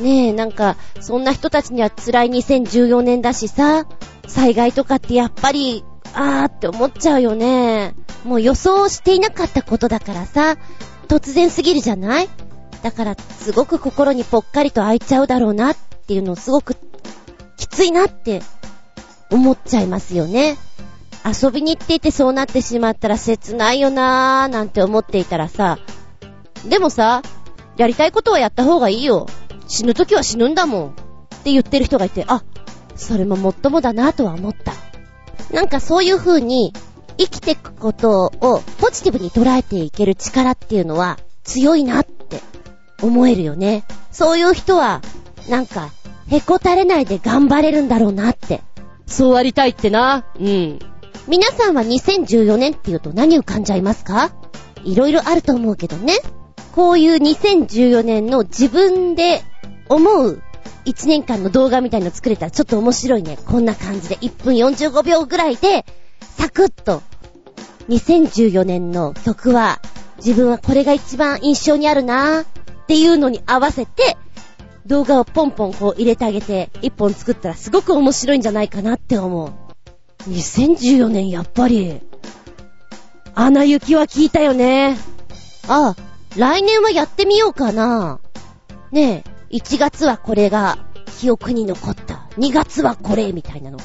[0.00, 3.86] ねえ、なんか、そんな人たちには辛い2014年だしさ、
[4.26, 5.84] 災害とかってやっぱり、
[6.14, 7.94] あーって思っちゃうよね。
[8.24, 10.56] もう予想していなかったことだからさ、
[11.08, 12.28] 突然すぎるじゃない？
[12.82, 15.76] だから、すごく心にぽっかりと開いちゃうだろうなっ
[16.06, 16.74] ていうのをすごく、
[17.56, 18.42] きついなって
[19.30, 20.56] 思っちゃいますよね。
[21.26, 25.78] 遊びに行っていてそうなってしまったら切ないよなーなんて思っていたらさ、
[26.68, 27.22] でもさ、
[27.76, 29.26] やりたいことはやった方がいいよ。
[29.66, 30.88] 死ぬ時は死ぬんだもん。
[30.90, 30.92] っ
[31.44, 32.42] て言ってる人がいて、あ、
[32.94, 34.72] それももっともだなとは思った。
[35.52, 36.72] なんかそういう風に、
[37.18, 42.42] 生きていくことをポジティブに捉えていける力っていうのは強いなって
[43.02, 43.84] 思えるよね。
[44.12, 45.00] そういう人は、
[45.48, 45.90] なんか、
[46.28, 48.62] へこたれないで頑張れるんだろうなって。
[49.06, 50.24] そうありたいってな。
[50.38, 50.78] うん。
[51.28, 54.30] 皆さんは2014年って言うと何を感じゃいますか？
[54.84, 56.14] いろいろあると思うけどね。
[56.74, 59.42] こういう2014年の自分で
[59.88, 60.42] 思う
[60.84, 63.38] 1年間の動画みたいの作れたらちょっと面白いね。
[63.44, 65.84] こんな感じで1分45秒ぐらいで、
[66.20, 67.02] サクッと。
[67.88, 69.80] 2014年の曲は、
[70.18, 72.46] 自分はこれが一番印象にあるなーっ
[72.86, 74.16] ていうのに合わせて、
[74.86, 79.65] 動画をポンポンこう入れてあげて、1本作ったらすごく面白いんじゃないかなって思う。
[80.28, 82.00] 2014年やっぱり、
[83.34, 84.96] アナ雪は聞いたよね。
[85.68, 85.94] あ、
[86.36, 88.20] 来年はやってみようかな。
[88.92, 90.78] ねえ、1月はこれが
[91.18, 92.26] 記憶に残った。
[92.38, 93.78] 2月はこれ、みたいなの。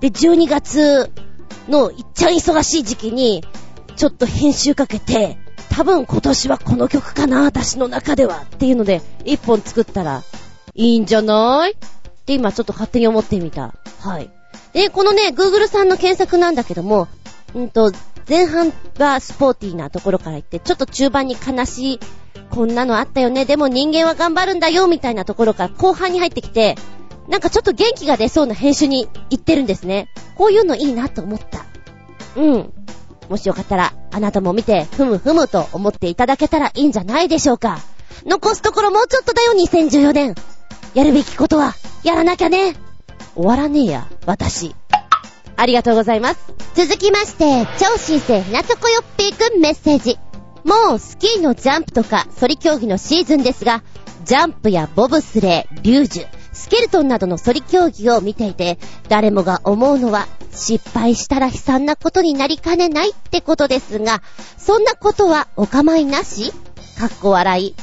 [0.00, 1.10] で、12月
[1.68, 3.44] のいっちゃん忙しい時期に、
[3.96, 5.38] ちょっと編集かけて、
[5.70, 8.42] 多分今年はこの曲かな、私の中では。
[8.44, 10.22] っていうので、1本作ったら、
[10.74, 11.72] いいんじゃない？
[11.72, 11.76] っ
[12.26, 13.74] て今ちょっと勝手に思ってみた。
[14.00, 14.30] はい。
[14.74, 17.08] で、このね、Google さんの検索なんだけども、
[17.54, 17.92] うんと、
[18.28, 22.00] 前半はスポーティーなところから行って、ちょっと中盤に悲しい、
[22.50, 26.76] こんなのあったよね、でも人間は頑張るんだよ、みたいなところから後半に入ってきて、
[27.28, 30.08] なんかちょっと元気が出そうな編集に行ってるんですね。
[30.34, 31.64] こういうのいいなと思った。
[32.36, 32.72] うん。
[33.28, 37.78] もしよかったら、あなたも見て、ふむふむと思っていただけたらいいんじゃないでしょうか。
[38.26, 40.34] 残すところもうちょっとだよ、2014年。
[40.94, 42.74] やるべきことは、やらなきゃね。
[43.34, 44.74] 終わらねえや、私。
[45.56, 46.40] ありがとうございます。
[46.74, 50.18] 続きまして、超新星ひなちょこよっぴーくんメッセージ。
[50.64, 53.82] もうスキーのジャンプとか、ソリ競技のシーズンですが、
[54.24, 58.78] ジャンプやボブスレー、リュージュ、スケルトンなどのソリ競技を見ていて、
[59.08, 64.22] 誰もが思うのは、失敗したら悲惨なことになりかねないってことですが、
[64.56, 66.52] そんなことはお構いなし？
[66.98, 67.74] かっこ笑い。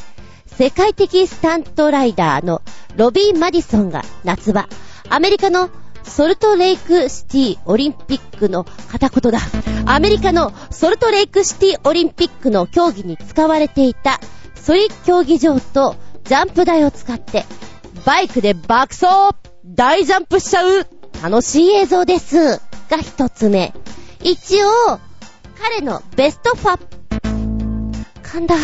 [0.47, 2.61] 世界的スタントライダーの
[2.95, 4.67] ロビー・マディソンが夏場、
[5.11, 5.69] アメリカの
[6.03, 9.39] ソルトレイクシティオリンピックの片言だ。
[9.85, 14.21] アメリカのソルトレイクシティオリンピックの競技に使われていた
[14.55, 17.43] ソリ競技場とジャンプ台を使って
[18.05, 19.35] バイクで爆走
[19.65, 20.87] 大ジャンプしちゃう
[21.21, 22.61] 楽しい映像です。
[22.89, 23.73] が一つ目。
[24.23, 24.67] 一応、
[25.59, 26.79] 彼のベストファ、
[28.23, 28.55] 噛んだ。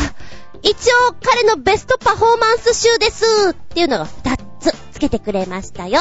[0.64, 6.00] 一応、彼のベストパフォーマンス集ですっていうのが二つつけてくれましたよ。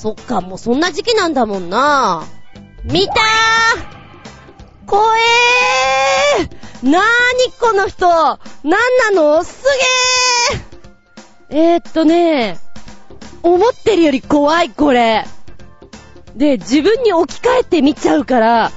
[0.00, 2.24] そっか、もうそんな時期なんだもんな。
[2.84, 3.16] 見たー
[4.86, 7.04] 怖えーなーに
[7.60, 9.44] この人なんなの？
[9.44, 9.62] す
[11.50, 12.58] げーえー、っとね、
[13.42, 15.26] 思ってるより怖い、これ。
[16.34, 18.72] で、自分に置き換えて見ちゃうから、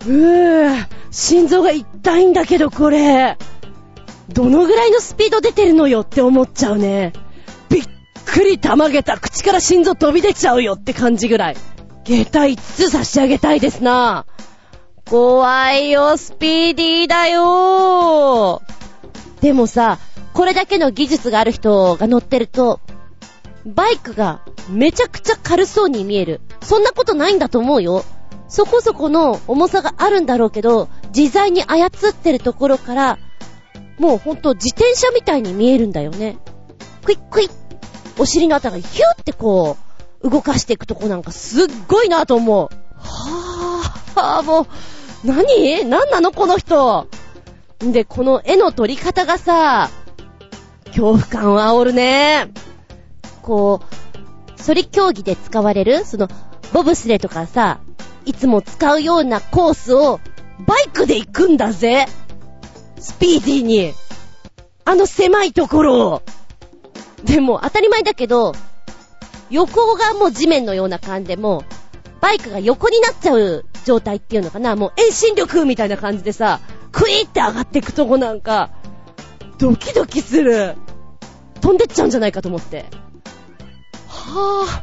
[0.00, 3.38] うー、心臓が痛いんだけど、これ。
[4.28, 7.14] どのぐらいのスピード出てるのよって思っちゃうね。
[8.28, 11.56] くりたまげた口から心臓飛び出ちゃうよって感じぐらい。
[12.04, 14.26] 下駄5つ差し上げたいですな。
[15.06, 18.62] 怖いよ、スピーディーだよ
[19.40, 19.98] でもさ、
[20.34, 22.80] これだけの技術がある人が乗ってると、
[23.64, 26.42] バイクがめちゃくちゃ軽そうに見える。
[26.60, 28.04] そんなことないんだと思うよ。
[28.48, 33.18] そこそこの重さがあるんだろうけど、自在に操ってるところから、
[33.98, 36.36] もうほんと自転車みたいに見えるんだよね。
[37.04, 37.67] クイックイッ
[38.18, 39.76] お尻のあたりヒューってこ
[40.22, 42.68] う、動かしていくとこなんかすっごいなと思う。
[42.98, 44.66] はぁ、はぁ、もう、
[45.24, 45.84] 何？
[45.84, 46.32] 何なの？
[46.32, 47.08] この人。
[47.84, 49.90] んで、この絵の撮り方がさ、
[50.86, 52.50] 恐怖感を煽るね。
[53.42, 53.80] こ
[54.56, 56.28] う、ソリ競技で使われる、その、
[56.72, 57.78] ボブスレとかさ、
[58.24, 60.20] いつも使うようなコースを、
[60.66, 62.06] バイクで行くんだぜ
[62.98, 63.94] スピーディーに。
[64.84, 66.22] あの狭いところを。
[67.24, 68.54] でも当たり前だけど、
[69.50, 71.62] 横がもう地面のような感じでもう
[72.20, 76.60] バイクが横になっちゃう状態っていうのかな、もう遠心力みたいな感じでさ、
[76.92, 78.70] クイーって上がっていくとこなんか、
[79.58, 80.76] ドキドキする。
[81.60, 82.86] 飛んでっちゃうんじゃないかと思って。
[84.06, 84.82] は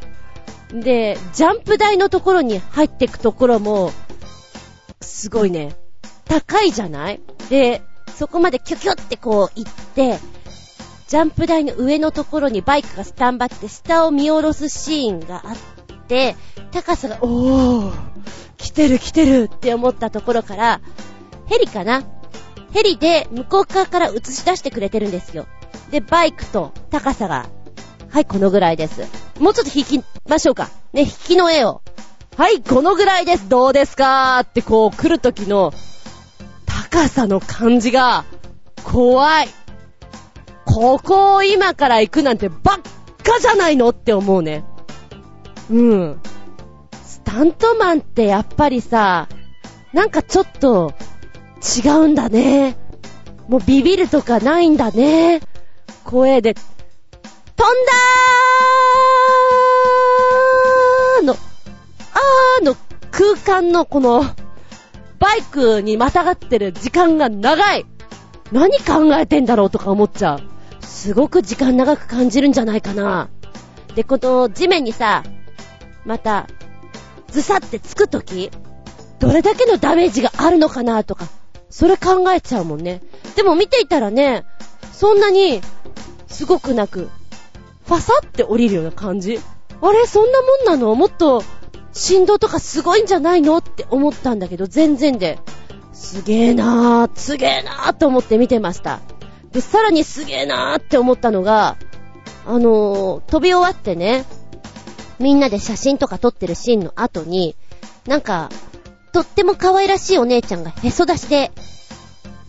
[0.72, 0.82] ぁ。
[0.82, 3.92] で、ジャンプ台のところに入っていくところも、
[5.00, 5.76] すごいね、
[6.24, 7.20] 高いじゃない？
[7.48, 7.82] で、
[8.14, 10.18] そこまでキュキュってこう行って、
[11.08, 15.56] ジャンプ台の上のところにバイクがスタンバって下を見下ろすシーンがあっ
[16.08, 16.36] て、
[16.72, 17.94] 高さが、おー、
[18.56, 20.80] 来てる来てるって思ったところから、
[21.46, 22.02] ヘリかな？
[22.72, 25.46] ヘリで向こう側から映し出してくれてるんですよ。
[25.92, 27.46] で、バイクと高さが、
[28.10, 29.02] はい、このぐらいです。
[29.40, 30.70] もうちょっと引きましょうか。
[30.92, 31.82] ね、引きの絵を。
[32.36, 33.48] はい、このぐらいです。
[33.48, 34.40] どうですか？
[34.40, 35.72] ってこう来る時の
[36.66, 38.24] 高さの感じが
[38.82, 39.48] 怖い。
[40.66, 42.78] ここを今から行くなんてばっ
[43.22, 44.64] かじゃないのって思うね。
[45.70, 46.20] うん。
[46.92, 49.28] スタントマンってやっぱりさ、
[49.94, 50.92] なんかちょっと
[51.84, 52.76] 違うんだね。
[53.48, 55.40] もうビビるとかないんだね。
[56.04, 56.64] 声で、飛ん
[57.86, 62.76] だーの、あーの
[63.12, 64.24] 空間のこの、
[65.18, 67.86] バイクにまたがってる時間が長い。
[68.52, 70.55] 何考えてんだろうとか思っちゃう。
[70.86, 73.28] すごく時間長く感じるんじゃないかな。
[73.94, 75.22] で、この地面にさ、
[76.04, 76.46] また、
[77.28, 78.50] ずさってつくとき、
[79.18, 81.26] どれだけのダメージがあるのかなとか、
[81.68, 83.02] それ考えちゃうもんね。
[83.34, 84.44] でも見ていたらね、
[84.92, 85.60] そんなに、
[86.26, 87.08] すごくなく、
[87.86, 89.38] ファサって降りるような感じ
[89.80, 90.94] あれ、そんなもんなの？
[90.94, 91.42] もっと、
[91.92, 93.58] 振動とかすごいんじゃないの？
[93.58, 95.38] って思ったんだけど、全然で。
[95.92, 99.00] すげーなー、すげーなーと思って見てました。
[99.56, 101.78] で、さらにすげーなーって思ったのが、
[102.44, 104.26] あのー、飛び終わってね、
[105.18, 107.56] みんなで写真とか撮ってるシーンの後に、
[108.06, 108.50] なんか、
[109.12, 111.52] とっても可愛らしいお姉ちゃんがへそ出しで、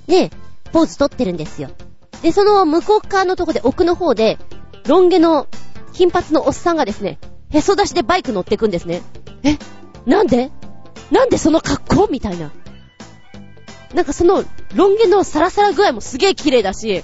[0.07, 0.31] ね、
[0.73, 1.69] ポーズ撮ってるんですよ。
[2.23, 4.37] で、その向こう側のとこで奥の方で、
[4.85, 5.47] ロン毛の
[5.93, 7.19] 金髪のおっさんがですね、
[7.51, 9.01] へそ出しでバイク乗ってくんですね。
[9.43, 9.57] え？
[10.05, 10.51] なんで？
[11.09, 12.07] なんでその格好？
[12.07, 12.51] みたいな。
[13.97, 14.43] なんかその、
[14.75, 17.03] ロン毛のサラサラ具合もすげえ綺麗だし、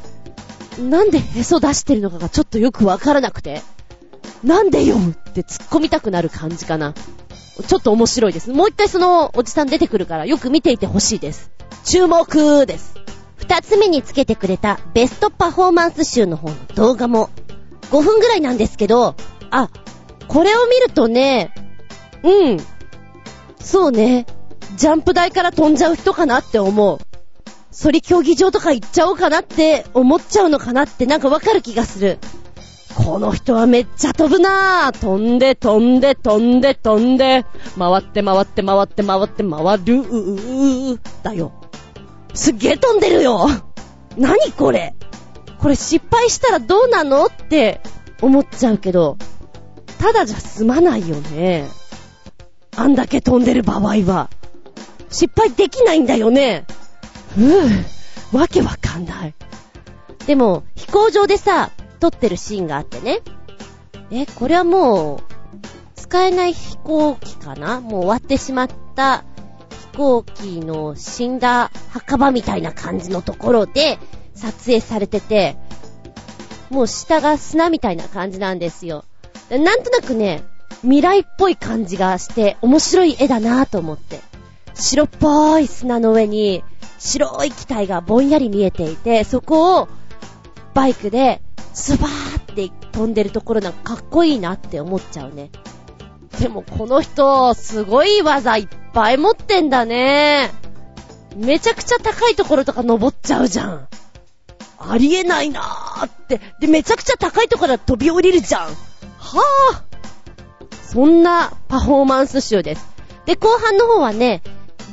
[0.79, 3.63] なんでへそ出してるのかがちょっとよくわからなくて、
[4.43, 6.93] なんでよって突っ込みたくなる感じかな。
[6.93, 8.51] ちょっと面白いです。
[8.51, 11.49] もう一回そのおじさん出てくるからよく見ていてほしいです。
[11.83, 12.93] 注目です。
[13.37, 17.31] 二つ目につけてくれたベストパフォーマンス集の方の動画も
[17.89, 19.15] 5分ぐらいなんですけど、
[19.49, 19.71] あ、
[20.27, 21.55] これを見るとね、
[22.21, 22.57] うん。
[23.59, 24.27] そうね。
[24.75, 26.97] ジャンプ台から飛んじゃう人かなって思う。
[27.81, 32.19] 反り競技場とか行っちゃおうかなって思っちゃうのかなってなんかわかる気がする。
[32.95, 34.99] この人はめっちゃ飛ぶなぁ。
[34.99, 37.45] 飛んで飛んで飛んで飛んで、
[37.77, 41.51] 回って回って回って回って回る、ー、だよ。
[42.33, 43.47] すっげー飛んでるよ。
[44.17, 44.93] 何これ
[45.59, 47.81] これ失敗したらどうなのって
[48.21, 49.17] 思っちゃうけど、
[49.97, 51.67] ただじゃ済まないよね。
[52.75, 54.29] あんだけ飛んでる場合は。
[55.13, 56.65] 失敗できないんだよね。
[57.37, 59.33] うぅ、わけわかんない。
[60.25, 63.21] でも、飛行場でさ、撮ってるシーンがあってね。
[64.11, 65.19] え、これはもう、
[65.95, 67.79] 使えない飛行機かな？
[67.79, 69.23] もう終わってしまった
[69.93, 73.97] 飛行機の死んだ墓場みたいな感じのところで
[74.35, 75.55] 撮影されてて、
[76.69, 79.05] もう下が砂みたいな感じなんですよ。
[79.49, 80.43] なんとなくね、
[80.81, 84.19] 未来っぽい感じがして面白い絵だなぁと思って。
[84.73, 86.63] 白っぽい砂の上に
[86.99, 89.87] 白い機体がぼんやり見えていて、そこを
[90.73, 91.41] バイクで
[91.73, 95.49] スバーって飛んでるところなんかかっこいいなって思っちゃうね。
[96.39, 100.51] でもこの人、すごい技いっぱい持ってんだね。
[101.35, 103.87] めちゃくちゃ高いところとか登っちゃうじゃん。
[104.79, 106.41] ありえないなーって。
[106.59, 108.67] で、めちゃくちゃ高いところ飛び降りるじゃん。
[108.67, 109.83] はぁ
[110.83, 112.87] そんなパフォーマンス集です。
[113.25, 114.41] で、後半の方はね、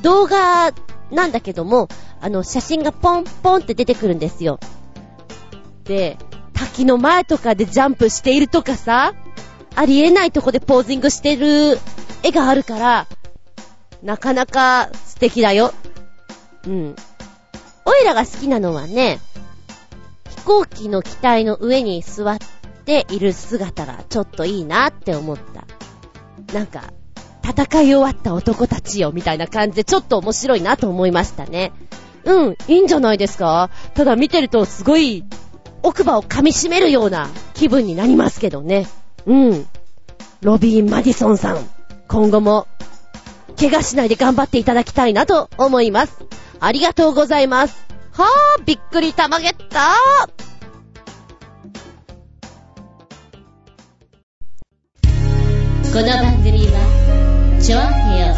[0.03, 0.73] 動画
[1.11, 1.89] なんだけども、
[2.21, 4.59] あの、写真がポンポンって出てくるんですよ。
[5.85, 6.19] で、
[6.53, 9.15] 滝の前とかでジャンプしているとかさ、
[9.75, 11.79] ありえないとこでポージングしてる
[12.23, 13.07] 絵があるから、
[14.03, 15.73] なかなか素敵だよ。
[16.67, 16.97] うん。
[17.85, 19.21] おいらが好きなのはね、
[20.29, 22.39] 飛行機の機体の上に座っ
[22.85, 25.65] ている姿がちょっといいなって思った。
[26.55, 26.93] なんか、
[27.51, 31.73] 戦い終わった男たちよ、みたいな感じでちょっと面白いなと思いましたね。
[32.25, 33.71] うん、いいんじゃないですか？
[33.95, 35.25] ただ見てるとすごい
[35.83, 38.87] 奥歯を噛み締めるような気分になりますけどね。
[39.27, 39.67] うん。
[40.43, 41.59] ロビー・マディソンさん、
[42.09, 42.67] 今後も
[43.59, 46.17] 怪我しないで頑張っていただきたいなと思います。
[46.61, 47.87] ありがとうございます。
[48.13, 49.97] はぁ、びっくりたまげった
[55.93, 57.00] この番組は、
[57.71, 58.35] ちょあへよ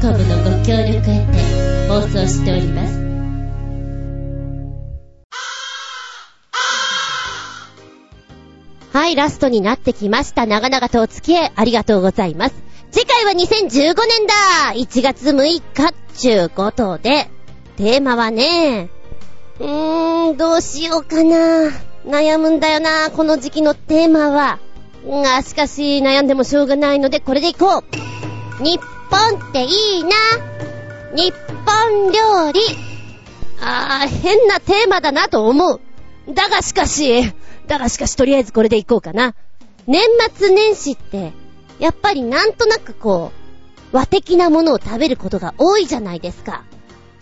[0.00, 2.96] .com のご協力へて放送しております。
[8.94, 10.46] はい、ラストになってきました。
[10.46, 12.54] 長々とお付き合いありがとうございます。
[12.92, 13.94] 次回は2015年
[14.26, 15.42] だ !1 月6
[15.74, 17.28] 日っちゅうことで、
[17.76, 18.88] テーマはね、
[19.60, 21.68] うーん、どうしようかな。
[22.06, 24.60] 悩むんだよな、この時期のテーマは。
[25.04, 28.25] が、しかし、悩んでもしょうがないので、これでいこう。
[28.60, 28.80] 日
[29.10, 30.10] 本っていいな。
[31.14, 31.32] 日
[31.64, 32.60] 本料理。
[33.60, 35.80] あー、変なテーマだなと思う。
[36.32, 37.32] だがしかし、
[37.66, 39.34] だがしかしとりあえずこれでいこうかな。
[39.86, 40.02] 年
[40.34, 41.32] 末年始って、
[41.78, 43.32] やっぱりなんとなくこ
[43.92, 46.64] う、和的なものを食べることが多いじゃないですか。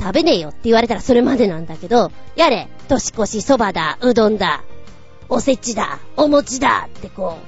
[0.01, 4.63] 食べねえよって言われたらそれまでなんだけど、やれ、年越しそばだ、うどんだ、
[5.29, 7.39] おせちだ、お餅だってこ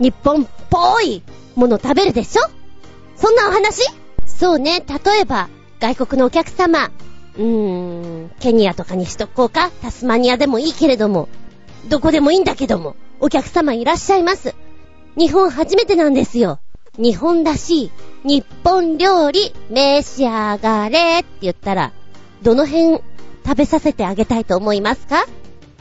[0.00, 1.22] う、日本っぽい
[1.54, 2.42] もの食べるでしょ？
[3.16, 3.82] そんなお話？
[4.26, 5.48] そうね、例えば、
[5.80, 6.90] 外国のお客様、
[7.36, 11.28] うーん、ケニアとかにしとこうか、タスマニアでもいいけれども、
[11.88, 14.54] どこでもいいんだけども、お客様いらっしゃいます。
[15.16, 16.60] 日本初めてなんですよ。
[16.98, 17.90] 日本らしい、
[18.24, 21.92] 日本料理、召し上がれって言ったら、
[22.42, 23.00] どの辺
[23.44, 25.26] 食べさせてあげたいと思いますか？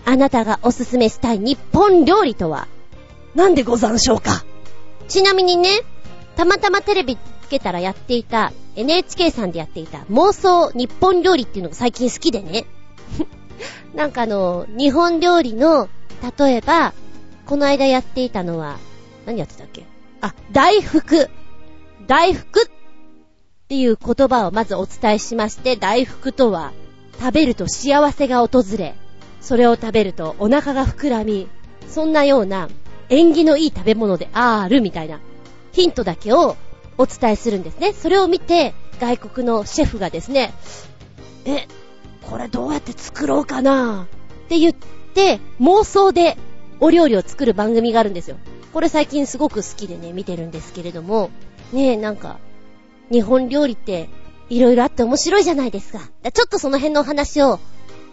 [0.05, 2.67] あなたがおすすめしたい日本料理とは？
[3.33, 4.45] なんでござんしょうか？
[5.07, 5.69] ちなみにね、
[6.35, 12.65] たまたまテレビつけたらやっていた、NHK さんでやっていた妄想日本料理っていうのが最近好きでね。
[13.95, 15.87] なんかあの、日本料理の、
[16.37, 16.93] 例えば、
[17.45, 18.77] この間やっていたのは、
[19.25, 19.85] 何やってたっけ？
[20.21, 21.29] あ、大福。
[22.07, 22.65] 大福っ
[23.67, 26.73] ていう言葉をまずお伝えしまして、大福とは、
[27.19, 28.95] 食べると幸せが訪れ、
[29.39, 31.47] それを食べるとお腹が膨らみ、
[31.87, 32.67] そんなような
[33.09, 35.19] 縁起のいい食べ物であるみたいな
[35.75, 36.55] ヒントだけを
[36.97, 37.91] お伝えするんですね。
[37.91, 40.53] それを見て、外国のシェフがですね、
[41.43, 41.67] え、
[42.21, 44.07] これどうやって作ろうかな？
[44.45, 46.37] って言って、妄想で
[46.79, 48.37] お料理を作る番組があるんですよ。
[48.73, 51.29] これ最近すごく好きでね、見てるんですけれども、
[51.73, 52.39] ねえ、なんか、
[53.11, 54.07] 日本料理って
[54.49, 55.99] 色々あって面白いじゃないですか。
[56.31, 57.59] ちょっとその辺のお話を、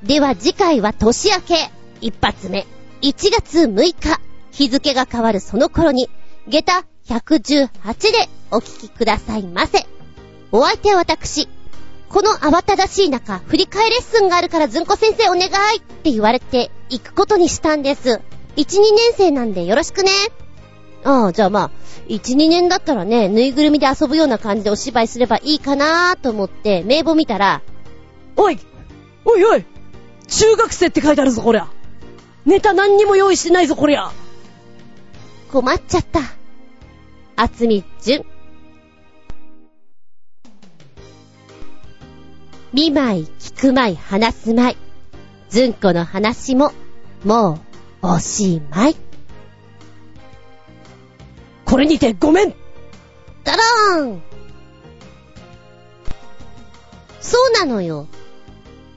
[0.02, 2.66] では次回は年明け、一発目、
[3.00, 4.20] 1月6日、
[4.52, 6.10] 日付が変わるその頃に、
[6.48, 9.85] 下駄118でお聞きくださいませ。
[10.52, 11.48] お相手は私。
[12.09, 18.10] この慌ただしい中、振り替えレッスンがあるからずんこ先生お願いって言われて行くことにしたんです。
[18.10, 18.20] 1、
[18.56, 18.81] 2年
[19.16, 20.10] 生なんでよろしくね。
[21.02, 21.70] ああ、じゃあまあ、
[22.09, 27.62] 1、2年だったらね、ぬいぐるみで遊ぶような感じでお芝居すればいいかなーと思って名簿見たら、
[28.36, 28.59] おい
[29.24, 29.64] おいおい
[30.28, 31.68] 中学生って書いてあるぞ、こりゃ
[32.44, 34.12] ネタ何にも用意してないぞ、こりゃ
[35.51, 36.20] 困っちゃった。
[37.36, 38.24] あつみじゅん。
[42.73, 44.77] 見舞い、聞く舞い、話す舞い。
[45.48, 46.73] ずんこの話も、
[47.24, 47.60] も
[48.02, 48.97] う、おしまい。
[51.64, 52.55] これにてごめんド
[53.97, 54.23] ローン
[57.20, 58.06] そうなのよ。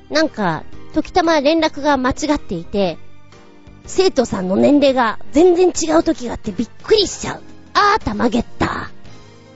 [0.10, 0.64] なんか、
[0.94, 2.98] 時たま連絡が間違っていて、
[3.90, 7.42] 生徒さんの年齢が全然違う時があってびっくりしちゃう。
[7.74, 8.92] あーたまげった。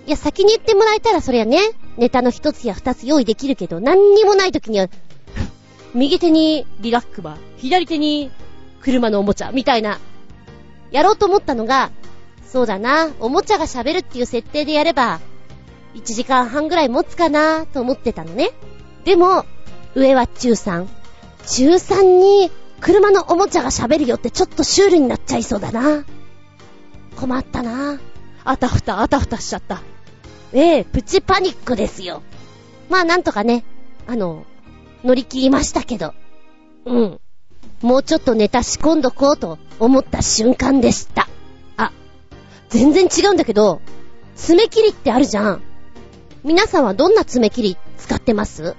[0.07, 1.59] いや、先に言ってもらえたらそりゃね、
[1.97, 4.87] ネタの一つや二つ用意できるけど、何にもない時には、
[5.93, 8.31] 右手にリラックマ、左手に
[8.81, 9.99] 車のおもちゃ、みたいな、
[10.91, 11.91] やろうと思ったのが、
[12.45, 15.21] そうだな、おもちゃが喋るっていう設定でやれば、
[15.93, 18.49] 1時間半ぐらい持つかなと思ってたのね。
[19.05, 19.45] でも、
[19.93, 20.87] 上は中3。
[21.45, 22.51] 中3に
[22.83, 26.03] 車のおもちゃが喋るよってちょっとシュールになっちゃいそうだな。
[27.15, 27.97] 困ったな。
[28.43, 29.81] あたふたあたふたしちゃった。
[30.51, 32.21] ええ、プチパニックですよ。
[32.89, 33.63] まあなんとかね、
[34.05, 34.45] あの、
[35.01, 36.13] 乗り切りましたけど。
[36.85, 37.19] うん。
[37.81, 41.29] もうちょっとネタ仕込んどこうと思った瞬間でした。
[41.77, 41.93] あ、
[42.67, 43.79] 全然違うんだけど、
[44.35, 45.61] 爪切りってあるじゃん。
[46.43, 48.75] 皆さんはどんな爪切り使ってます？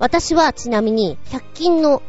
[0.00, 2.02] 私はちなみに100均の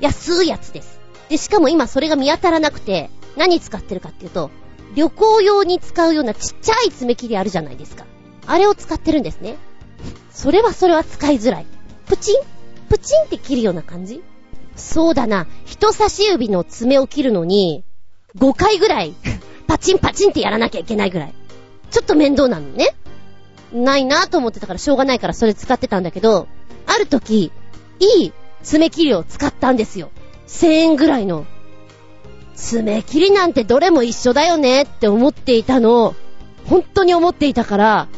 [0.00, 1.00] 安いやつです。
[1.28, 4.50] で、しかも今それが見当たらなくて、何使ってるかっていうと、
[4.94, 8.06] 旅行用に使うようなちっちゃい爪切りあるじゃないですか。
[8.46, 9.56] あれを使ってるんですね。
[10.30, 11.66] それはそれは使いづらい。
[12.06, 12.42] プチン？
[12.88, 14.22] プチンって切るような感じ？
[14.76, 15.46] そうだな。
[15.64, 17.84] 人差し指の爪を切るのに、
[18.36, 19.14] 5回ぐらい、
[19.66, 21.34] パチンパチンってやらなきゃいけないぐらい。
[21.90, 22.94] ちょっと面倒なのね。
[23.72, 26.46] ないなと思ってたからしょうがないからそれ使ってたんだけど、
[26.86, 27.50] ある時、
[27.98, 28.32] いい
[28.64, 30.10] 爪切りを使ったんですよ。
[30.48, 31.46] 1000円ぐらいの。
[32.56, 36.14] 爪切りなんてどれも一緒だよねって思っていたのを、
[36.66, 38.08] 本当に思っていたから、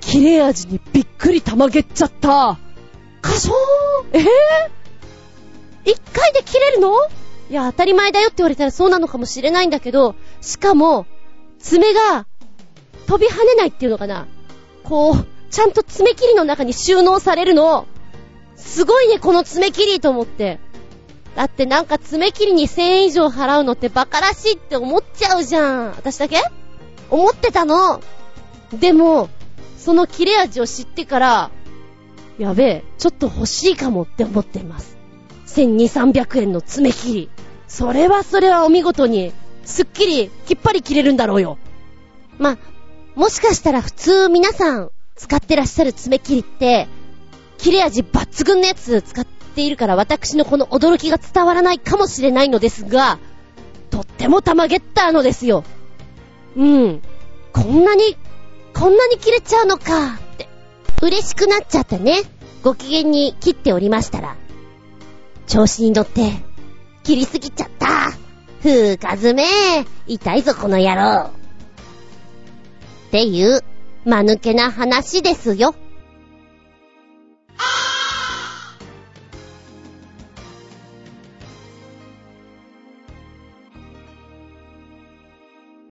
[0.00, 2.58] 切れ味にびっくりたまげっちゃった。
[3.22, 4.20] かそーえ？
[4.20, 4.26] ぇ、ー、
[5.84, 6.94] 一回で切れるの？
[7.50, 11.06] いや、当たり前だよって言われたらそうなのかもしれないんだけど、しかも、
[11.58, 12.26] 爪が
[13.06, 14.26] 飛び跳ねないっていうのかな。
[14.84, 17.86] こう、ちゃんと爪切りの中に収納されるの。
[18.60, 20.60] すごいね、この爪切りと思って。
[21.34, 25.86] だってなんか爪切りに1000円以上払うのってバカらしいって思っちゃうじゃん。
[25.90, 26.42] 私だけ
[27.10, 28.00] 思ってたの。
[28.72, 29.28] でも、
[29.78, 31.50] その切れ味を知ってから、
[32.38, 34.96] やべえ、ちょっと欲しいかもって思っています。
[35.46, 37.30] 1200、300円の爪切り。
[37.66, 39.32] それはそれはお見事に、
[39.64, 41.58] すっきり、きっぱり切れるんだろうよ。
[42.38, 42.58] ま
[43.14, 46.88] もしかしたら普通皆さん使ってらっしゃる爪切りって、
[47.60, 53.18] 切れ味抜群のやつ使っているから私のこの驚きが伝わらないかもしれないのですが、
[53.90, 55.64] とっても玉ゲッターのですよ。
[56.56, 57.02] うん。
[57.52, 58.16] こんなに、
[58.74, 60.48] こんなに切れちゃうのか、って。
[61.02, 62.22] 嬉しくなっちゃってね。
[62.62, 64.36] ご機嫌に切っておりましたら。
[65.46, 66.32] 調子に乗って、
[67.02, 68.12] 切りすぎちゃった。
[68.62, 69.44] ふうかずめ、
[70.06, 71.30] 痛いぞこの野郎。
[73.08, 73.62] っていう、
[74.04, 75.74] 間抜けな話ですよ。
[77.62, 77.89] Ah!